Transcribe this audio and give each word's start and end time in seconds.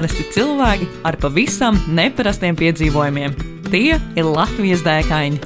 Parasti 0.00 0.24
cilvēki 0.32 0.86
ar 1.04 1.18
pavisam 1.20 1.76
neparastiem 1.92 2.56
piedzīvojumiem. 2.56 3.34
Tie 3.66 3.98
ir 4.00 4.24
Latvijas 4.24 4.80
dēkaini. 4.80 5.36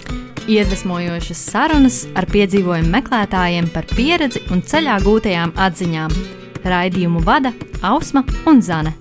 Iedvesmojošas 0.46 1.41
sarunas 1.50 1.96
ar 2.14 2.29
piedzīvojumu 2.30 2.93
meklētājiem 2.93 3.67
par 3.75 3.89
pieredzi 3.90 4.45
un 4.54 4.61
ceļā 4.62 5.00
gūtajām 5.03 5.57
atziņām. 5.59 6.14
Raidījumu 6.71 7.25
vada 7.27 7.50
Ausma 7.82 8.22
un 8.46 8.62
Zane. 8.62 8.93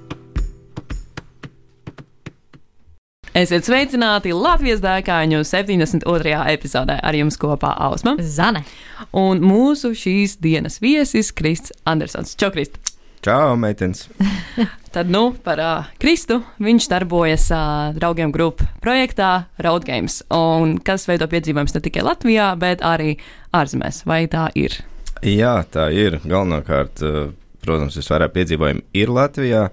Esiet 3.37 3.69
sveicināti 3.69 4.33
Latvijas 4.33 4.81
dēkāņu 4.81 5.43
72. 5.45 6.33
epizodē 6.55 6.97
ar 6.97 7.19
jums 7.19 7.37
kopā 7.37 7.75
Ausma 7.91 8.15
Zane. 8.17 8.65
un 9.13 9.45
mūsu 9.45 9.93
šīs 9.93 10.39
dienas 10.41 10.81
viesis 10.81 11.29
Krists 11.29 11.77
Andersons. 11.85 12.33
Čau, 12.41 12.49
Krist! 12.49 12.92
Čau, 13.23 13.55
meitenes! 13.55 14.09
Tad, 14.93 15.07
nu, 15.07 15.29
par 15.45 15.59
uh, 15.63 15.85
Kristu. 15.95 16.41
Viņš 16.59 16.89
darbojas 16.91 17.45
uh, 17.55 17.93
draugiem 17.95 18.33
grupu 18.35 18.67
projektā 18.83 19.45
Road 19.63 19.87
Games, 19.87 20.19
un 20.27 20.75
kas 20.83 21.07
veido 21.07 21.29
piedzīvojumus 21.31 21.77
ne 21.77 21.81
tikai 21.85 22.03
Latvijā, 22.03 22.49
bet 22.59 22.83
arī 22.83 23.15
ārzemēs. 23.55 24.03
Vai 24.09 24.25
tā 24.27 24.49
ir? 24.59 24.75
Jā, 25.23 25.55
tā 25.71 25.87
ir. 25.95 26.19
Galvenokārt, 26.27 26.99
eh, 26.99 27.31
protams, 27.63 27.95
visvairāk 27.95 28.35
piedzīvojumi 28.35 28.83
ir 28.99 29.15
Latvijā, 29.15 29.65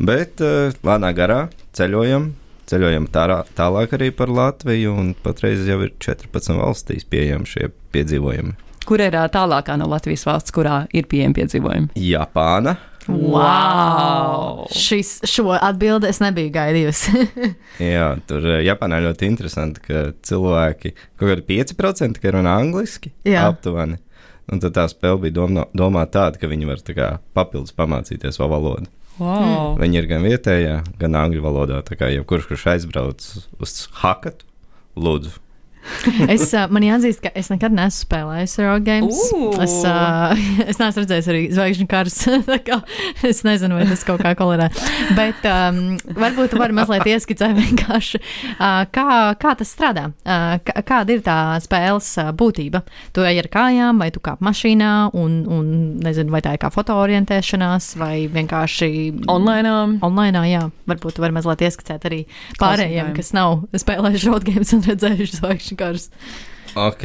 bet 0.00 0.40
eh, 0.40 0.72
lēnā 0.80 1.12
garā 1.16 1.40
ceļojam. 1.76 2.30
Ceļojam 2.66 3.12
tā, 3.12 3.28
tālāk 3.54 3.92
arī 3.94 4.08
par 4.16 4.32
Latviju, 4.32 4.96
un 4.98 5.12
patreiz 5.22 5.68
jau 5.68 5.82
ir 5.84 5.92
14 6.00 6.56
valstīs 6.58 7.04
pieejami 7.06 7.46
šie 7.46 7.68
piedzīvojumi. 7.92 8.56
Kur 8.86 9.02
ir 9.02 9.16
uh, 9.18 9.26
tālākā 9.30 9.74
no 9.78 9.88
Latvijas 9.90 10.22
valsts, 10.28 10.54
kurā 10.54 10.84
ir 10.94 11.08
pieejami 11.10 11.34
piedzīvojumi? 11.34 11.88
Japāna, 12.06 12.76
Wow! 13.12 14.66
Šis, 14.74 15.20
šo 15.28 15.52
atbildi 15.54 16.08
es 16.10 16.18
nebiju 16.22 16.50
gaidījusi. 16.54 17.26
Jā, 17.94 18.08
tur 18.28 18.44
eh, 18.50 18.62
Japānā 18.66 18.98
ļoti 19.04 19.28
interesanti, 19.30 19.82
ka 19.86 20.02
cilvēki 20.26 20.94
kaut 21.18 21.30
kādi 21.30 21.46
5% 21.52 22.22
ka 22.22 22.34
runā 22.34 22.56
angliski 22.62 23.12
Jā. 23.28 23.46
aptuveni. 23.50 24.00
Un 24.52 24.62
tad 24.62 24.76
tā 24.76 24.84
spēle 24.90 25.18
bija 25.24 25.34
domā, 25.40 25.64
domāta 25.74 26.20
tāda, 26.20 26.40
ka 26.42 26.50
viņi 26.50 26.68
var 26.68 26.82
tā 26.86 26.94
kā 26.94 27.08
papildus 27.34 27.74
pamācīties 27.74 28.38
vēl 28.38 28.52
valodu. 28.52 28.90
wow. 29.18 29.74
Viņi 29.80 29.98
ir 30.02 30.06
gan 30.10 30.22
vietējā, 30.26 30.76
gan 31.00 31.18
angļu 31.18 31.42
valodā. 31.42 31.80
Tā 31.86 31.98
kā 31.98 32.10
jebkurš, 32.12 32.46
kurš 32.52 32.68
aizbrauc 32.76 33.26
uz 33.58 33.74
hakatu, 34.02 34.46
lūdzu. 34.94 35.34
es, 36.34 36.48
uh, 36.52 36.66
man 36.72 36.84
jāatzīst, 36.86 37.22
ka 37.24 37.32
es 37.38 37.50
nekad 37.52 37.74
neesmu 37.76 38.06
spēlējis 38.06 38.56
road 38.62 38.86
games. 38.86 39.20
Ooh. 39.34 39.56
Es, 39.62 39.74
uh, 39.86 40.34
es 40.70 40.80
neesmu 40.80 41.04
redzējis 41.04 41.30
arī 41.32 41.42
zvaigžņu 41.54 41.88
karus. 41.90 42.18
tā 42.50 42.58
kā 42.66 42.80
es 43.26 43.42
nezinu, 43.46 43.78
vai 43.78 43.86
tas 43.88 44.04
kaut 44.06 44.22
kā 44.24 44.34
kolorē. 44.38 44.68
Bet 45.18 45.46
um, 45.50 45.96
varbūt 46.16 46.54
tu 46.54 46.60
vari 46.60 46.76
mazliet 46.76 47.06
ieskicēt 47.10 47.56
vienkārši, 47.56 48.22
uh, 48.56 48.82
kā, 48.92 49.06
kā 49.40 49.54
tas 49.58 49.72
strādā. 49.72 50.08
Uh, 50.26 50.56
kā- 50.66 50.84
kāda 50.86 51.16
ir 51.16 51.24
tā 51.26 51.38
spēles 51.64 52.10
uh, 52.22 52.32
būtība? 52.36 52.82
Tu 53.16 53.24
ej 53.26 53.42
ar 53.44 53.50
kājām, 53.52 54.02
vai 54.02 54.10
tu 54.14 54.22
kāp 54.24 54.42
mašīnā, 54.44 54.92
un, 55.16 55.38
un 55.50 55.70
nezinu, 56.04 56.32
vai 56.34 56.42
tā 56.44 56.56
ir 56.56 56.62
kā 56.62 56.70
fotoorientēšanās, 56.74 57.92
vai 58.00 58.26
vienkārši 58.32 58.90
Online. 59.30 59.98
Online, 60.06 60.42
jā, 60.50 60.62
varbūt 60.88 61.16
tu 61.16 61.24
vari 61.24 61.34
mazliet 61.36 61.64
ieskicēt 61.66 62.06
arī 62.08 62.22
pārējiem, 62.60 63.12
kas 63.16 63.32
nav 63.36 63.64
spēlējuši 63.76 64.30
road 64.30 64.46
games 64.46 64.72
un 64.76 64.84
redzējuši 64.86 65.40
zvaigžņu 65.40 65.75
karus. 65.76 66.08
Ok, 66.76 67.04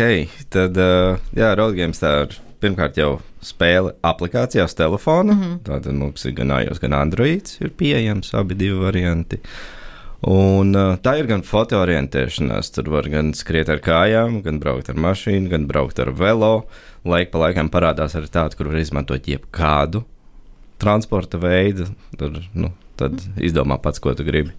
tad, 0.52 0.78
uh, 0.78 1.20
jā, 1.38 1.52
Roadgames 1.56 2.02
tā 2.02 2.16
ir 2.26 2.40
pirmkārt 2.62 2.98
jau 3.00 3.20
spēle 3.42 3.94
aplikācijā 4.06 4.66
uz 4.68 4.76
telefona. 4.78 5.34
Mm 5.34 5.42
-hmm. 5.42 5.60
Tātad 5.68 5.94
mums 5.98 6.26
ir 6.26 6.34
gan 6.38 6.52
iOS, 6.52 6.80
gan 6.80 6.94
Android, 6.94 7.58
ir 7.60 7.70
pieejams 7.70 8.34
abi 8.34 8.56
divi 8.56 8.80
varianti. 8.80 9.40
Un, 10.22 10.76
uh, 10.76 10.98
tā 11.02 11.18
ir 11.20 11.26
gan 11.26 11.42
fotoorientēšanās. 11.42 12.72
Tur 12.76 12.90
var 12.90 13.10
gan 13.10 13.34
skriet 13.34 13.70
ar 13.70 13.80
kājām, 13.80 14.44
gan 14.44 14.60
braukt 14.60 14.90
ar 14.90 14.96
mašīnu, 14.96 15.50
gan 15.50 15.68
braukt 15.68 16.00
ar 16.00 16.12
velo. 16.12 16.66
Laik 17.06 17.32
pa 17.32 17.40
laikam 17.40 17.70
parādās 17.70 18.16
arī 18.16 18.30
tāda, 18.30 18.56
kur 18.56 18.68
var 18.68 18.78
izmantot 18.78 19.28
jebkādu 19.28 20.04
transporta 20.78 21.38
veidu. 21.38 21.88
Tur, 22.18 22.38
nu, 22.54 22.72
tad 22.98 23.18
izdomā 23.38 23.82
pats, 23.82 24.00
ko 24.00 24.14
tu 24.14 24.24
gribi. 24.24 24.52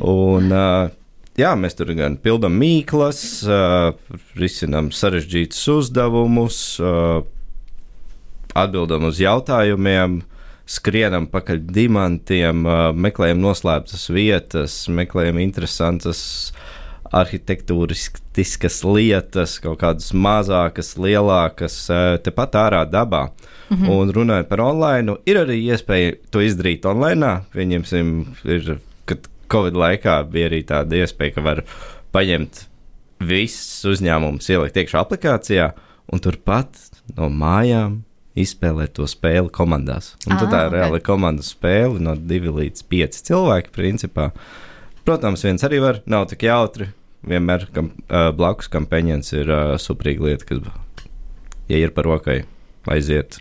Un, 0.00 0.52
uh, 0.52 0.90
jā, 1.38 1.52
mēs 1.58 1.76
tur 1.78 1.92
gan 1.98 2.18
pildām 2.20 2.56
mīklas, 2.60 3.20
uh, 3.46 3.92
risinām 4.38 4.90
sarežģītus 4.94 5.62
uzdevumus, 5.74 6.58
uh, 6.82 7.22
atbildam 8.58 9.08
uz 9.10 9.22
jautājumiem. 9.22 10.22
Skrienam 10.68 11.24
pakaļ 11.32 11.62
dimantiem, 11.72 12.66
uh, 12.68 12.90
meklējam 12.92 13.40
noslēptas 13.40 14.10
vietas, 14.12 14.82
meklējam 14.92 15.40
interesantas 15.40 16.20
arhitektūriskas 17.14 18.82
lietas, 18.84 19.56
kaut 19.64 19.80
kādas 19.80 20.10
mazākas, 20.12 20.92
lielākas, 21.00 21.78
tepat 22.24 22.58
ārā 22.60 22.82
dabā. 22.84 23.30
Mm 23.70 23.76
-hmm. 23.76 23.88
Un 23.88 24.12
runājot 24.12 24.48
par 24.48 24.60
online, 24.60 25.16
ir 25.26 25.36
arī 25.36 25.56
iespēja 25.72 26.16
to 26.30 26.40
izdarīt 26.40 26.84
online. 26.84 27.40
Pieņemsim, 27.52 28.26
ir, 28.44 28.78
Covid 29.52 29.76
laikā 29.78 30.18
bija 30.30 30.50
arī 30.50 30.62
tāda 30.68 31.00
iespēja, 31.02 31.34
ka 31.38 31.44
var 31.46 31.62
paņemt 32.14 32.64
visus 33.28 33.84
uzņēmumus, 33.94 34.48
ielikt 34.52 34.76
iekšā 34.78 35.00
aplikācijā 35.02 35.70
un 36.12 36.22
turpat 36.24 36.78
no 37.16 37.28
mājām 37.32 38.02
izspēlēt 38.38 38.94
to 38.98 39.06
spēli 39.10 39.50
komandās. 39.50 40.12
Un 40.28 40.36
tad 40.38 40.52
tā 40.52 40.60
Ah, 40.60 40.66
ir 40.68 40.70
ok. 40.70 40.76
reāla 40.76 41.00
komandas 41.02 41.50
spēle 41.54 41.98
no 41.98 42.14
2 42.14 42.52
līdz 42.54 42.84
5 42.86 43.18
cilvēki. 43.26 43.72
Principā. 43.74 44.30
Protams, 45.04 45.42
viens 45.42 45.64
arī 45.66 45.80
var, 45.82 46.02
nav 46.06 46.28
tik 46.30 46.44
jautri. 46.46 46.92
Vienmēr 47.26 47.66
kam, 47.74 47.90
uh, 48.06 48.28
blakus 48.30 48.68
kampaņas 48.70 49.32
ir 49.34 49.50
uh, 49.50 49.74
superīga 49.80 50.28
lieta, 50.28 50.44
kas, 50.46 51.08
ja 51.68 51.80
ir 51.82 51.90
par 51.96 52.06
rokai, 52.06 52.44
aiziet. 52.86 53.40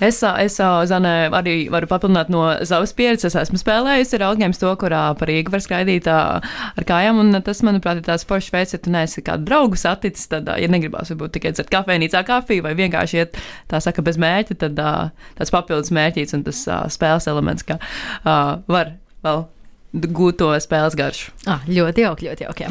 Es, 0.00 0.20
es 0.22 0.58
ā, 0.62 0.70
Zane, 0.88 1.12
arī 1.32 1.56
varu 1.72 1.88
papildināt 1.90 2.32
no 2.32 2.44
savas 2.68 2.94
pieredzes. 2.96 3.32
Es 3.32 3.38
esmu 3.46 3.60
spēlējusi 3.60 4.18
ar 4.18 4.26
augiem 4.30 4.54
to, 4.56 4.72
kurā 4.80 5.04
par 5.18 5.30
Rīgu 5.30 5.54
var 5.54 5.64
skaidīt 5.64 6.08
ar 6.12 6.86
kājām. 6.88 7.20
Un 7.22 7.40
tas, 7.44 7.62
manuprāt, 7.66 8.02
ir 8.02 8.08
tāds 8.08 8.26
foršs 8.28 8.52
veids, 8.54 8.76
ja 8.76 8.82
tu 8.82 8.92
neesi 8.94 9.24
kādu 9.24 9.48
draugu 9.48 9.80
saticis. 9.80 10.28
Tad, 10.32 10.50
ja 10.60 10.70
negribās 10.72 11.12
varbūt 11.14 11.36
tikai 11.38 11.54
dzert 11.56 11.72
kafejnīcā 11.72 12.24
kafiju 12.28 12.66
vai 12.66 12.76
vienkārši 12.78 13.22
iet, 13.22 13.40
tā 13.70 13.80
saka, 13.82 14.04
bez 14.04 14.20
mērķa, 14.22 14.58
tad 14.66 14.78
tāds 14.78 15.54
papildus 15.54 15.92
mērķis 15.94 16.36
un 16.38 16.46
tas 16.46 16.66
spēles 16.92 17.28
elements, 17.32 17.66
ka 17.66 17.80
var 18.22 18.96
vēl 19.24 19.44
gūt 19.92 20.38
to 20.40 20.48
spēles 20.64 20.96
garšu. 20.96 21.32
Ah, 21.50 21.64
ļoti 21.68 22.04
jauki, 22.06 22.28
ļoti 22.30 22.46
jauki. 22.46 22.68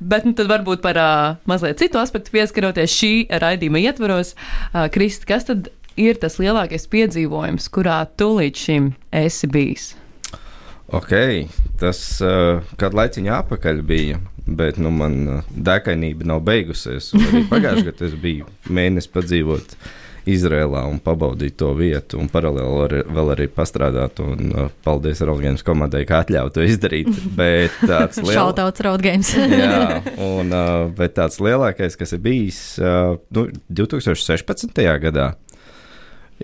Bet 0.00 0.26
nu, 0.26 0.34
tad 0.36 0.50
varbūt 0.50 0.82
par 0.84 0.98
uh, 0.98 1.38
mazliet 1.46 1.78
citu 1.78 2.00
aspektu 2.00 2.34
pieskaroties 2.34 2.94
šī 2.96 3.12
raidījuma 3.30 3.82
ietvaros. 3.84 4.34
Uh, 4.72 4.86
Kristi, 4.92 5.28
kas 5.30 5.46
tad 5.46 5.70
ir 5.96 6.18
tas 6.22 6.38
lielākais 6.40 6.88
piedzīvojums, 6.92 7.68
kurā 7.72 8.02
tu 8.16 8.32
līdz 8.38 8.64
šim 8.66 8.90
esi 9.24 9.50
bijis? 9.50 9.92
Ok, 10.94 11.12
tas 11.80 12.00
uh, 12.22 12.62
kādu 12.78 13.00
laiciņu 13.00 13.32
atpakaļ 13.40 13.80
bija, 13.86 14.20
bet 14.46 14.78
nu, 14.78 14.92
man 14.94 15.16
uh, 15.26 15.46
dēkainība 15.50 16.28
nav 16.30 16.44
beigusies. 16.46 17.10
un 17.16 17.24
Arī 17.26 17.46
pagājušajā 17.50 17.88
gadā 17.90 18.06
es 18.06 18.18
biju 18.22 18.50
mēnesi 18.70 19.10
padzīvot 19.14 19.74
Izrēlā 20.26 20.80
un 20.90 20.96
pabaudīt 20.98 21.54
to 21.58 21.68
vietu, 21.78 22.18
un 22.18 22.26
paralēli 22.30 22.78
arī, 22.82 23.02
vēl 23.14 23.28
arī 23.34 23.46
pastrādāt. 23.54 24.18
Un, 24.22 24.48
uh, 24.50 24.68
paldies 24.86 25.22
Rolgājas 25.26 25.62
komandai, 25.66 26.04
ka 26.06 26.24
atļāva 26.24 26.54
to 26.54 26.66
izdarīt. 26.66 27.10
Bet 27.38 27.74
tāds 27.82 28.18
liels. 28.22 28.34
Šautauts 28.34 29.02
games. 29.02 29.32
Jā, 29.62 30.02
un, 30.22 30.50
uh, 30.50 30.86
bet 30.98 31.14
tāds 31.18 31.38
lielākais, 31.42 31.98
kas 31.98 32.14
ir 32.14 32.22
bijis 32.22 32.60
uh, 32.82 33.18
nu, 33.34 33.48
2016. 33.82 34.82
gadā, 35.06 35.32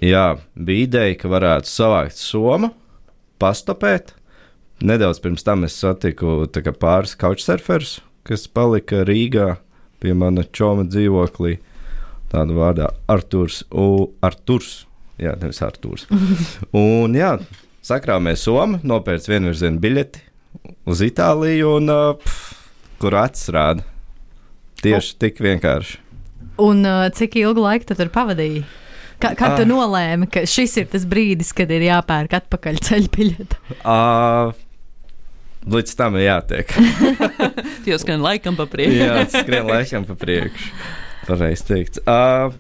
jā, 0.01 0.27
bija 0.55 0.87
ideja, 0.87 1.19
ka 1.21 1.31
varētu 1.33 1.71
savākt 1.71 2.19
somu, 2.21 2.73
pastopēt. 3.43 4.15
Nedaudz 4.83 5.21
pirms 5.23 5.45
tam 5.47 5.67
es 5.67 5.77
satiku 5.79 6.43
kā 6.51 6.73
pāris 6.75 7.15
couchsurferus, 7.19 8.01
kas 8.27 8.49
palika 8.51 9.05
Rīgā 9.07 9.57
pie 10.03 10.15
mana 10.19 10.43
čoma 10.51 10.87
dzīvoklī. 10.89 11.59
Tāda 12.33 12.57
vārdā 12.57 12.89
Arturs. 13.13 13.61
U, 13.71 14.09
Arturs. 14.25 14.87
Jā, 15.21 15.37
nevis 15.39 15.61
Arturs. 15.63 16.09
Un 16.79 17.15
jā, 17.15 17.37
sakrāmēs 17.85 18.47
somu, 18.49 18.81
nopērts 18.83 19.29
vienvirziena 19.31 19.79
biļeti 19.83 20.25
uz 20.89 21.03
Itāliju, 21.05 21.77
un, 21.79 21.93
pff, 22.21 22.55
kur 23.03 23.17
acis 23.21 23.51
rāda. 23.55 23.85
Tieši 24.83 25.19
tik 25.23 25.39
vienkārši. 25.43 26.01
Un 26.63 26.83
cik 27.17 27.39
ilgu 27.41 27.63
laiku 27.63 27.89
tu 27.89 27.97
tur 27.99 28.11
pavadīji? 28.13 28.65
Ka, 29.23 29.31
kad 29.39 29.55
tu 29.61 29.63
Ah. 29.63 29.69
nolēmi, 29.71 30.27
ka 30.35 30.43
šis 30.51 30.75
ir 30.83 30.89
tas 30.91 31.05
brīdis, 31.07 31.53
kad 31.55 31.71
ir 31.71 31.85
jāpērk 31.87 32.35
atpakaļ 32.41 32.81
ceļu 32.89 33.11
biļete? 33.15 33.61
Uh, 33.87 34.51
līdz 35.71 35.95
tam 36.01 36.17
ir 36.19 36.25
jātiek. 36.27 36.75
Jau 37.93 37.99
skan 38.03 38.25
laikam 38.25 38.59
pa 38.59 38.67
priekšu. 38.67 38.99
Jā, 38.99 39.23
skrien 39.31 39.71
laikam 39.71 40.09
pa 40.09 40.17
priekšu. 40.19 40.73
Pareizi 41.29 41.69
teikt. 41.69 42.01
Uh, 42.03 42.51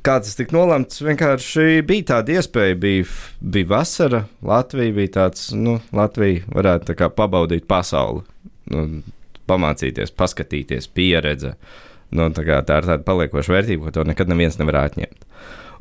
kā 0.00 0.16
tas 0.24 0.32
tika 0.38 0.56
nolemts, 0.56 1.02
vienkārši 1.04 1.82
bija 1.84 2.08
tāda 2.14 2.38
iespēja. 2.38 2.78
Bija, 2.80 3.04
bija 3.42 3.68
vasara, 3.74 4.22
Latvija 4.46 4.96
bija 4.96 5.12
tāds, 5.20 5.50
nu, 5.52 5.76
Latvija 5.92 6.46
varētu 6.56 6.88
tā 6.92 6.96
kā 7.02 7.10
pabaudīt 7.12 7.68
pasauli, 7.68 8.24
nu, 8.72 8.86
pamācīties, 9.50 10.14
paskatīties, 10.16 10.88
pieredze. 10.96 11.52
Nu, 12.16 12.30
tā, 12.34 12.42
kā, 12.48 12.62
tā 12.66 12.80
ir 12.80 12.88
tāda 12.88 13.04
paliekoša 13.06 13.52
vērtība, 13.58 13.90
ko 13.90 13.92
to 14.00 14.04
nekad 14.08 14.30
neviens 14.32 14.56
nevar 14.58 14.80
atņemt. 14.86 15.26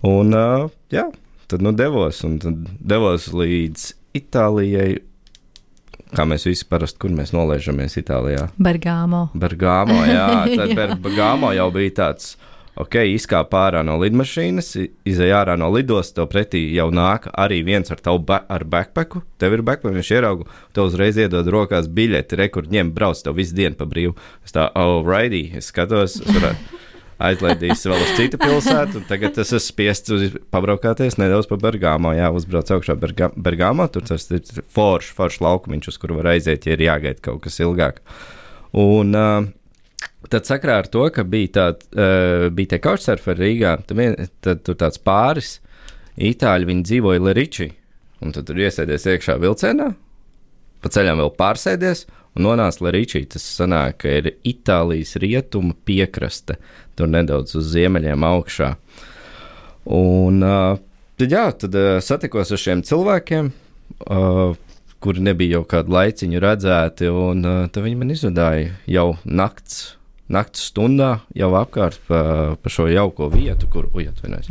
Un, 0.05 0.31
uh, 0.31 0.69
jā, 0.93 1.09
tad 1.51 1.63
nu 1.65 1.73
devos, 1.75 2.21
un 2.23 2.37
tad 2.39 2.67
devos 2.79 3.27
līdz 3.35 3.89
Itālijai. 4.15 5.01
Kā 6.15 6.23
mēs 6.25 6.47
visi 6.47 6.65
parasti, 6.65 6.97
kur 7.03 7.11
mēs 7.13 7.33
nolaižamies 7.35 7.99
Itālijā? 7.99 8.47
Bergamo. 8.57 9.27
Bergamo, 9.37 9.99
jā, 10.07 10.29
tad 10.57 10.73
Bergamo 11.03 11.51
jau 11.53 11.67
bija 11.75 11.97
tāds 11.99 12.37
ok, 12.79 12.95
izkāp 13.11 13.53
ārā 13.59 13.83
no 13.83 13.97
lidmašīnas, 13.99 14.71
izej 15.09 15.33
ārā 15.35 15.57
no 15.59 15.67
lidostas, 15.73 16.15
tev 16.15 16.29
pretī 16.31 16.63
jau 16.77 16.87
nāk 16.95 17.27
arī 17.35 17.59
viens 17.67 17.91
ar 17.91 17.99
tavu 18.03 18.23
ba 18.23 18.39
ar 18.47 18.63
backpacku. 18.63 19.21
Tev 19.41 19.57
ir 19.57 19.65
backpack, 19.67 19.97
viņš 19.99 20.11
ierauga, 20.15 20.47
tev 20.73 20.87
uzreiz 20.87 21.19
iedod 21.19 21.51
rokās 21.51 21.91
biļeti, 21.91 22.39
rekur 22.39 22.71
ņem, 22.71 22.93
brauc 22.95 23.19
tev 23.19 23.35
visu 23.37 23.57
dienu 23.59 23.75
pa 23.75 23.89
brīvu. 23.89 24.15
Es 24.47 24.55
tā, 24.55 24.69
oh, 24.79 25.03
righty, 25.03 25.49
es 25.59 25.73
skatos, 25.73 26.21
es 26.23 26.31
varētu 26.31 26.79
aizlaidīs 27.19 27.83
vēl 27.87 27.99
uz 27.99 28.15
citu 28.17 28.39
pilsētu, 28.41 29.03
tagad 29.09 29.37
es 29.41 29.51
esmu 29.51 29.61
spiests 29.65 30.13
uz 30.15 30.25
pabraukāties 30.53 31.19
nedaudz 31.19 31.49
pa 31.49 31.59
Bergamo, 31.59 32.13
jā, 32.15 32.31
uzbrauc 32.35 32.71
augšā 32.75 32.95
Berga 32.99 33.29
Bergamo, 33.35 33.87
tur 33.91 34.05
tas 34.07 34.29
ir 34.31 34.43
foršs, 34.75 35.13
foršs 35.17 35.43
laukumiņš, 35.43 35.91
uz 35.91 36.01
kuru 36.01 36.19
var 36.21 36.33
aiziet, 36.33 36.67
ja 36.67 36.77
ir 36.77 36.85
jāgaida 36.87 37.23
kaut 37.29 37.43
kas 37.45 37.59
ilgāk. 37.63 38.03
Un, 38.79 39.15
uh, 39.17 39.49
Tad 40.29 40.43
sakrā 40.43 40.81
ar 40.81 40.87
to, 40.91 41.05
ka 41.15 41.23
bija, 41.23 41.49
tād, 41.55 41.83
uh, 41.95 42.49
bija 42.51 42.73
tie 42.73 42.79
couchsurferi 42.83 43.39
Rīgā, 43.39 43.71
tad, 43.87 43.95
vien, 43.95 44.15
tad 44.43 44.65
tur 44.67 44.75
tāds 44.79 44.99
pāris 44.99 45.57
itāļi, 46.19 46.67
viņi 46.67 46.83
dzīvoja 46.89 47.23
Leriči, 47.23 47.69
un 48.19 48.35
tad 48.35 48.49
tur 48.49 48.59
iesēdies 48.59 49.07
iekšā 49.13 49.37
vilcienā, 49.39 49.87
pa 50.83 50.91
ceļam 50.91 51.23
vēl 51.23 51.31
pārsēdies, 51.39 52.03
un 52.35 52.45
nonāca 52.49 52.83
Leriči. 52.85 53.23
Tas 53.31 53.45
sanāk, 53.55 54.01
ka 54.03 54.17
ir 54.19 54.31
Itālijas 54.47 55.15
rietuma 55.23 55.75
piekraste, 55.87 56.59
tur 56.99 57.09
nedaudz 57.11 57.55
uz 57.59 57.71
ziemeļiem 57.73 58.25
augšā. 58.29 58.73
Un 59.95 60.43
tad, 60.43 61.27
jā, 61.27 61.45
tad 61.63 61.77
satikos 62.05 62.51
ar 62.53 62.61
šiem 62.61 62.83
cilvēkiem. 62.85 63.53
Kuri 64.99 65.23
nebija 65.23 65.57
jau 65.57 65.63
kādu 65.71 65.95
laiciņu 65.95 66.41
redzēti, 66.43 67.07
un 67.07 67.47
tad 67.71 67.79
viņi 67.85 67.97
man 68.01 68.11
izvadīja 68.13 68.75
jau 68.91 69.07
nakts 69.23 69.95
naktas 70.29 70.69
stundā 70.69 71.09
jau 71.35 71.49
apkārt 71.57 71.99
pa, 72.07 72.21
pa 72.61 72.71
šo 72.71 72.87
jauko 72.89 73.29
vietu, 73.33 73.69
kur 73.71 73.89
ujatvinās. 73.93 74.49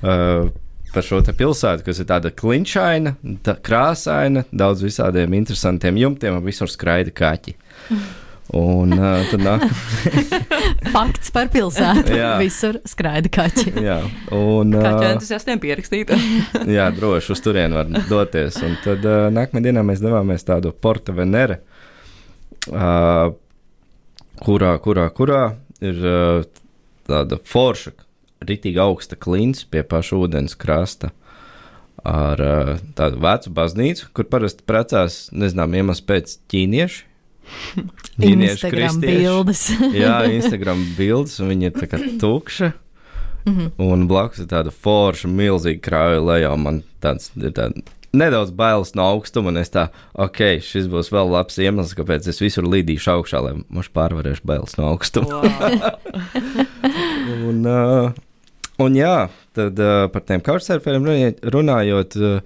uh, 0.00 0.48
par 0.94 1.06
šo 1.06 1.20
pilsētu, 1.24 1.84
kas 1.86 2.00
ir 2.02 2.08
tāda 2.08 2.32
klinšaina, 2.36 3.14
tā 3.44 3.56
krāsaina, 3.64 4.44
daudz 4.52 4.84
visādiem 4.84 5.36
interesantiem 5.38 6.00
jumtiem, 6.00 6.40
un 6.40 6.48
visur 6.48 6.72
skraida 6.72 7.14
kaķi. 7.14 7.56
Un 8.52 8.92
uh, 8.92 9.22
tad 9.30 9.40
nāk. 9.40 9.62
Fakts 10.94 11.32
par 11.32 11.48
pilsētu. 11.52 12.12
jā, 12.18 12.34
visur 12.42 12.76
skraida 12.88 13.30
kaķi. 13.32 13.70
jā, 13.80 13.96
un. 14.36 14.74
Uh, 14.76 14.84
Kaķi 14.84 15.06
entuziastiem 15.14 15.60
pierakstīta. 15.62 16.18
jā, 16.76 16.90
droši 16.92 17.32
uz 17.32 17.40
turieni 17.40 17.78
var 17.78 17.88
doties. 18.10 18.58
Un 18.60 18.76
tad 18.84 19.06
uh, 19.08 19.30
nākamajā 19.32 19.70
dienā 19.70 19.84
mēs 19.88 20.02
devāmies 20.04 20.44
tādu 20.44 20.74
Porta 20.76 21.14
Venere. 21.16 21.62
Uh, 22.68 23.32
kurā, 24.44 24.74
kurā, 24.84 25.06
kurā 25.16 25.42
ir 25.80 26.04
uh, 26.04 26.44
tāda 27.08 27.38
forša, 27.48 27.94
rītīgi 28.44 28.82
augsta 28.84 29.16
klints 29.16 29.64
pie 29.64 29.80
paša 29.86 30.18
ūdens 30.26 30.58
krasta. 30.60 31.14
Ar 32.04 32.44
uh, 32.44 32.74
tādu 32.98 33.22
vecu 33.22 33.54
baznīcu, 33.56 34.10
kur 34.12 34.28
parasti 34.28 34.68
precās, 34.68 35.22
nezinām, 35.32 35.72
iemesls 35.78 36.04
pēc 36.04 36.36
ķīnieši. 36.52 37.08
Instagram 38.32 39.00
bildes. 39.00 39.66
jā, 40.04 40.14
Instagram 40.30 40.84
bildes, 40.98 41.38
un 41.42 41.52
viņi 41.52 41.70
ir 41.70 41.76
tā 41.76 41.90
kā 41.90 42.00
tukša. 42.22 42.72
Mm 43.42 43.56
-hmm. 43.56 43.70
Un 43.82 44.06
blakus 44.08 44.38
ir 44.38 44.46
tāda 44.46 44.70
forša, 44.70 45.28
milzīga 45.28 45.80
krāja 45.80 46.20
lejā. 46.22 46.56
Man 46.56 46.82
tāds 47.02 47.30
ir 47.36 47.50
tāds 47.50 47.82
nedaudz 48.12 48.50
bailes 48.50 48.94
no 48.94 49.02
augstuma, 49.02 49.48
un 49.48 49.56
es 49.56 49.72
tā, 49.72 49.86
ok, 50.14 50.60
šis 50.60 50.86
būs 50.92 51.10
vēl 51.12 51.30
labs 51.32 51.58
iemesls, 51.58 51.94
kāpēc 51.96 52.28
es 52.28 52.40
visur 52.40 52.64
lidīšu 52.68 53.10
augšā, 53.10 53.40
lai 53.40 53.54
mums 53.68 53.88
pārvarēšu 53.88 54.44
bailes 54.44 54.76
no 54.76 54.90
augstuma. 54.92 55.40
Wow. 55.40 55.90
un, 57.48 57.66
uh, 57.66 58.12
un 58.78 58.94
jā, 58.94 59.28
tad 59.56 59.80
uh, 59.80 60.08
par 60.12 60.26
tiem 60.28 60.44
couchsurferiem 60.44 61.34
runājot, 61.42 62.16
uh, 62.20 62.40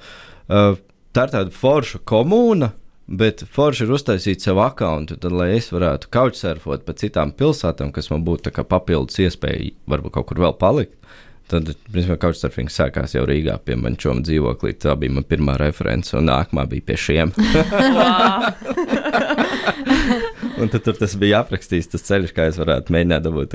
uh, 0.49 0.79
tā 1.13 1.27
ir 1.27 1.35
tāda 1.35 1.51
forša 1.51 2.03
komūna. 2.07 2.71
Bet 3.07 3.45
forši 3.55 3.85
ir 3.87 3.93
uztaisīt 3.95 4.43
savu 4.43 4.65
akkontu, 4.65 5.15
tad, 5.23 5.31
lai 5.31 5.53
es 5.55 5.69
varētu 5.71 6.09
couchsurfot 6.11 6.83
pa 6.83 6.95
citām 6.99 7.31
pilsētām, 7.39 7.93
kas 7.95 8.11
man 8.11 8.25
būtu 8.27 8.51
papildus 8.67 9.21
iespēja, 9.23 9.71
varbūt 9.87 10.17
kaut 10.17 10.27
kur 10.33 10.43
vēl 10.43 10.57
palikt. 10.59 10.97
Tad, 11.47 11.69
principā, 11.87 12.17
couchsurfing 12.25 12.67
sākās 12.75 13.15
jau 13.15 13.23
Rīgā 13.29 13.55
pie 13.63 13.77
mančoma 13.79 14.25
dzīvoklī. 14.27 14.73
Tā 14.83 14.97
bija 14.99 15.15
mana 15.15 15.31
pirmā 15.31 15.55
reference, 15.63 16.11
un 16.19 16.27
nākamā 16.27 16.65
bija 16.73 16.83
pie 16.89 16.97
šiem. 16.99 17.31
un 20.59 20.67
tad 20.75 20.83
tur 20.83 20.99
bija 21.23 21.45
aprakstīts, 21.45 21.93
tas 21.95 22.03
ceļš, 22.11 22.35
kā 22.35 22.51
es 22.51 22.59
varētu 22.59 22.91
mēģināt 22.91 23.23
dabūt 23.29 23.55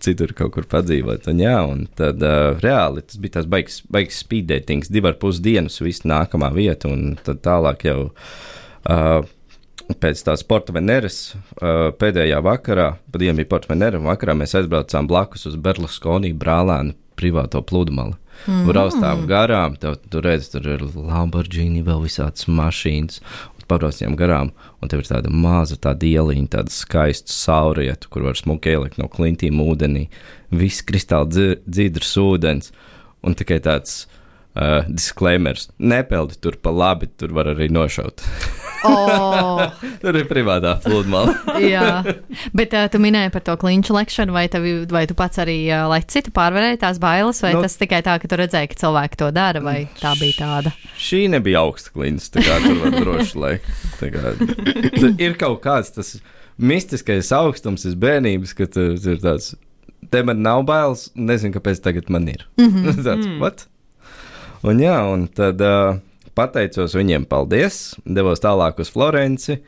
citur 0.00 0.32
kaut 0.32 0.56
kur 0.56 0.64
padzīvot. 0.72 1.28
Un, 1.28 1.44
jā, 1.44 1.60
un 1.68 1.84
tad 2.00 2.24
uh, 2.24 2.56
reāli 2.64 3.04
tas 3.04 3.20
bija 3.20 3.36
tas 3.36 3.52
baigs, 3.52 3.82
baigs 3.92 4.24
speedētings, 4.24 4.88
divi 4.88 5.12
ar 5.12 5.20
pus 5.20 5.44
dienas, 5.44 5.82
viss 5.84 6.08
nākamā 6.08 6.48
vieta, 6.56 6.88
un 6.88 7.18
tad 7.20 7.44
tālāk 7.44 7.84
jau. 7.92 8.00
Uh, 8.08 8.55
Pēc 9.86 10.22
tā 10.26 10.34
sporta 10.34 10.74
veneres 10.74 11.36
uh, 11.36 11.92
pēdējā 11.94 12.40
vakarā, 12.42 12.88
pat 13.12 13.22
dienu 13.22 13.38
bija 13.38 13.46
sporta 13.46 13.70
venera, 13.70 14.00
vakarā 14.02 14.34
mēs 14.34 14.56
aizbraucām 14.58 15.06
blakus 15.06 15.46
uz 15.46 15.54
Berlusconi 15.62 16.32
brālēnu 16.34 16.96
privāto 17.16 17.62
pludmali. 17.62 18.16
Mm. 18.44 18.66
Braustām 18.68 19.24
garām, 19.30 19.76
tev, 19.80 19.96
tur 20.10 20.26
redz, 20.26 20.50
tur 20.52 20.66
ir 20.74 20.82
Lamborghini, 20.90 21.84
vēl 21.86 22.02
visādas 22.04 22.48
mašīnas. 22.50 23.22
Pabraucām 23.66 24.14
garām, 24.14 24.52
un 24.78 24.90
tev 24.90 25.00
ir 25.02 25.08
tāda 25.08 25.30
maza 25.34 25.74
tāda 25.82 26.06
ieliņa, 26.06 26.50
tāda 26.52 26.70
skaista 26.70 27.34
saurieta, 27.34 28.06
kur 28.06 28.28
var 28.28 28.38
smuki 28.38 28.76
ielikt 28.76 29.00
no 29.00 29.08
klintīm 29.10 29.58
ūdenī. 29.58 30.04
Viss 30.54 30.84
kristāli 30.86 31.56
dzīdrs 31.66 32.12
ūdens, 32.22 32.70
un 33.26 33.34
tikai 33.34 33.58
tāds 33.64 34.04
uh, 34.04 34.86
disclaimers. 34.86 35.66
Nepeldi 35.82 36.38
tur 36.38 36.60
pa 36.62 36.70
labi, 36.70 37.10
tur 37.18 37.34
var 37.34 37.50
arī 37.56 37.66
nošaut. 37.74 38.22
Oh. 38.86 39.62
Tur 40.02 40.18
ir 40.18 40.28
privātā 40.30 40.76
pludmale. 40.84 41.34
Jā, 41.74 42.02
bet 42.56 42.74
uh, 42.76 42.86
tu 42.92 43.00
minēji 43.02 43.32
par 43.34 43.44
to 43.46 43.56
kliņšu 43.60 43.96
lekšanu, 43.96 44.34
vai, 44.36 44.46
tevi, 44.52 44.74
vai 44.90 45.04
tu 45.10 45.16
pats 45.18 45.42
arī 45.42 45.58
uh, 45.70 45.86
lai 45.90 46.00
citu 46.06 46.32
pārvarēji 46.36 46.80
tās 46.84 47.00
bailes, 47.02 47.42
vai 47.44 47.54
nu, 47.56 47.64
tas 47.66 47.76
tikai 47.80 48.02
tā, 48.06 48.16
ka 48.22 48.30
tu 48.30 48.38
redzēji, 48.40 48.72
ka 48.72 48.80
cilvēki 48.84 49.20
to 49.22 49.30
dara, 49.36 49.62
vai 49.64 49.78
tā 50.00 50.14
bija 50.20 50.40
tāda? 50.40 50.74
Šī 51.00 51.26
nebija 51.32 51.64
augsta 51.66 51.92
kliņas, 51.94 52.32
tā 52.34 52.46
kā 52.46 52.58
tur 52.64 52.80
var 52.84 52.98
droši 53.00 53.44
laikt. 53.44 54.02
Ir 55.16 55.38
kaut 55.40 55.62
kāds 55.64 55.94
tas 55.96 56.16
mistiskais 56.56 57.32
augstums, 57.36 57.86
tas 57.86 57.96
bērnības, 58.00 58.56
ka 58.56 58.68
tas 58.70 59.06
ir 59.06 59.22
tāds. 59.22 59.54
Te 60.12 60.20
man 60.22 60.38
nav 60.44 60.62
bailes, 60.68 61.08
nezinu, 61.18 61.56
kāpēc 61.56 61.80
tagad 61.82 62.10
man 62.12 62.28
ir. 62.30 62.46
Mm 62.60 62.68
-hmm. 62.68 63.00
tāds, 63.08 63.26
mm. 63.26 63.40
what? 63.40 63.66
Un 64.62 64.78
jā, 64.80 64.98
un 65.12 65.26
tad. 65.28 65.60
Uh, 65.60 65.98
pateicos 66.36 66.96
viņiem, 66.96 67.26
paldies, 67.30 67.96
devos 68.04 68.42
tālāk 68.44 68.80
uz 68.82 68.90
Florenci. 68.92 69.58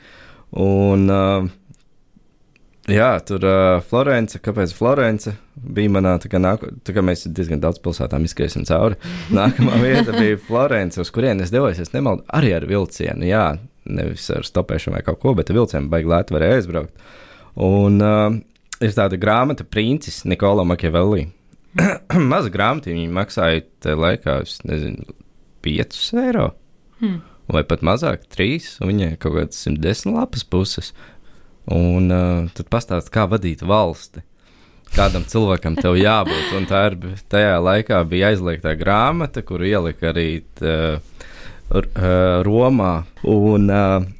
Un, 0.59 1.09
uh, 1.13 1.49
jā, 2.89 3.11
tur 3.29 3.45
uh, 3.45 3.79
Florence, 3.85 4.41
kāpēc 4.45 4.73
Florence 4.77 5.35
bija 5.59 5.93
manā, 5.93 6.15
tā 6.23 6.31
kā, 6.33 6.41
nāk, 6.43 6.65
tā 6.87 6.95
kā 6.97 7.05
mēs 7.05 7.27
diezgan 7.35 7.63
daudz 7.63 7.81
pilsētām 7.85 8.25
izskriesim 8.29 8.67
cauri. 8.69 8.99
Nākamā 9.39 9.81
vieta 9.83 10.15
bija 10.17 10.41
Florence, 10.49 11.01
uz 11.03 11.13
kurien 11.15 11.45
es 11.45 11.53
devos, 11.55 11.81
es 11.81 11.95
nemaldu, 11.97 12.27
arī 12.37 12.55
ar 12.57 12.69
vilcienu. 12.69 13.29
Jā, 13.29 13.47
nevis 13.89 14.29
ar 14.35 14.47
stopēšanu 14.47 14.99
vai 14.99 15.05
kaut 15.07 15.21
ko, 15.25 15.35
bet 15.37 15.51
ar 15.51 15.61
vilcienu 15.61 15.93
baigi 15.93 16.13
lēti 16.13 16.37
varēja 16.37 16.61
aizbraukt. 16.61 17.09
Un 17.65 17.99
uh, 18.05 18.39
ir 18.85 18.95
tāda 18.95 19.19
grāmata 19.21 19.67
Princis 19.67 20.23
Nikola 20.29 20.65
Makiavelli. 20.69 21.27
Maza 22.31 22.53
grāmata, 22.53 22.93
viņa 22.93 23.15
maksāja 23.15 23.65
tajā 23.85 23.99
laikā, 23.99 24.37
es 24.47 24.61
nezinu, 24.67 25.17
5 25.65 26.01
eiro. 26.23 26.53
Hmm. 27.01 27.21
Vai 27.49 27.63
pat 27.65 27.85
mazāk, 27.87 28.27
3. 28.35 28.75
Viņai 28.85 29.13
kaut 29.21 29.39
kādas 29.39 29.63
110 29.65 30.13
lapas 30.17 30.45
puses. 30.45 30.93
Un 31.73 32.13
uh, 32.13 32.49
tad 32.57 32.69
pastāst, 32.73 33.13
kā 33.13 33.27
vadīt 33.29 33.65
valsti. 33.67 34.25
Kādam 34.95 35.25
cilvēkam 35.29 35.77
tev 35.77 35.99
jābūt. 36.01 36.53
Un 36.57 36.69
tā 36.69 36.87
ir 36.91 36.99
tajā 37.29 37.57
laikā 37.61 38.03
bija 38.09 38.33
aizliegtā 38.33 38.73
grāmata, 38.81 39.45
kur 39.45 39.65
ielika 39.65 40.13
arī 40.13 40.29
tā, 40.59 40.77
uh, 41.73 41.83
Romā. 42.47 42.95
Un, 43.25 43.69
uh, 43.73 44.15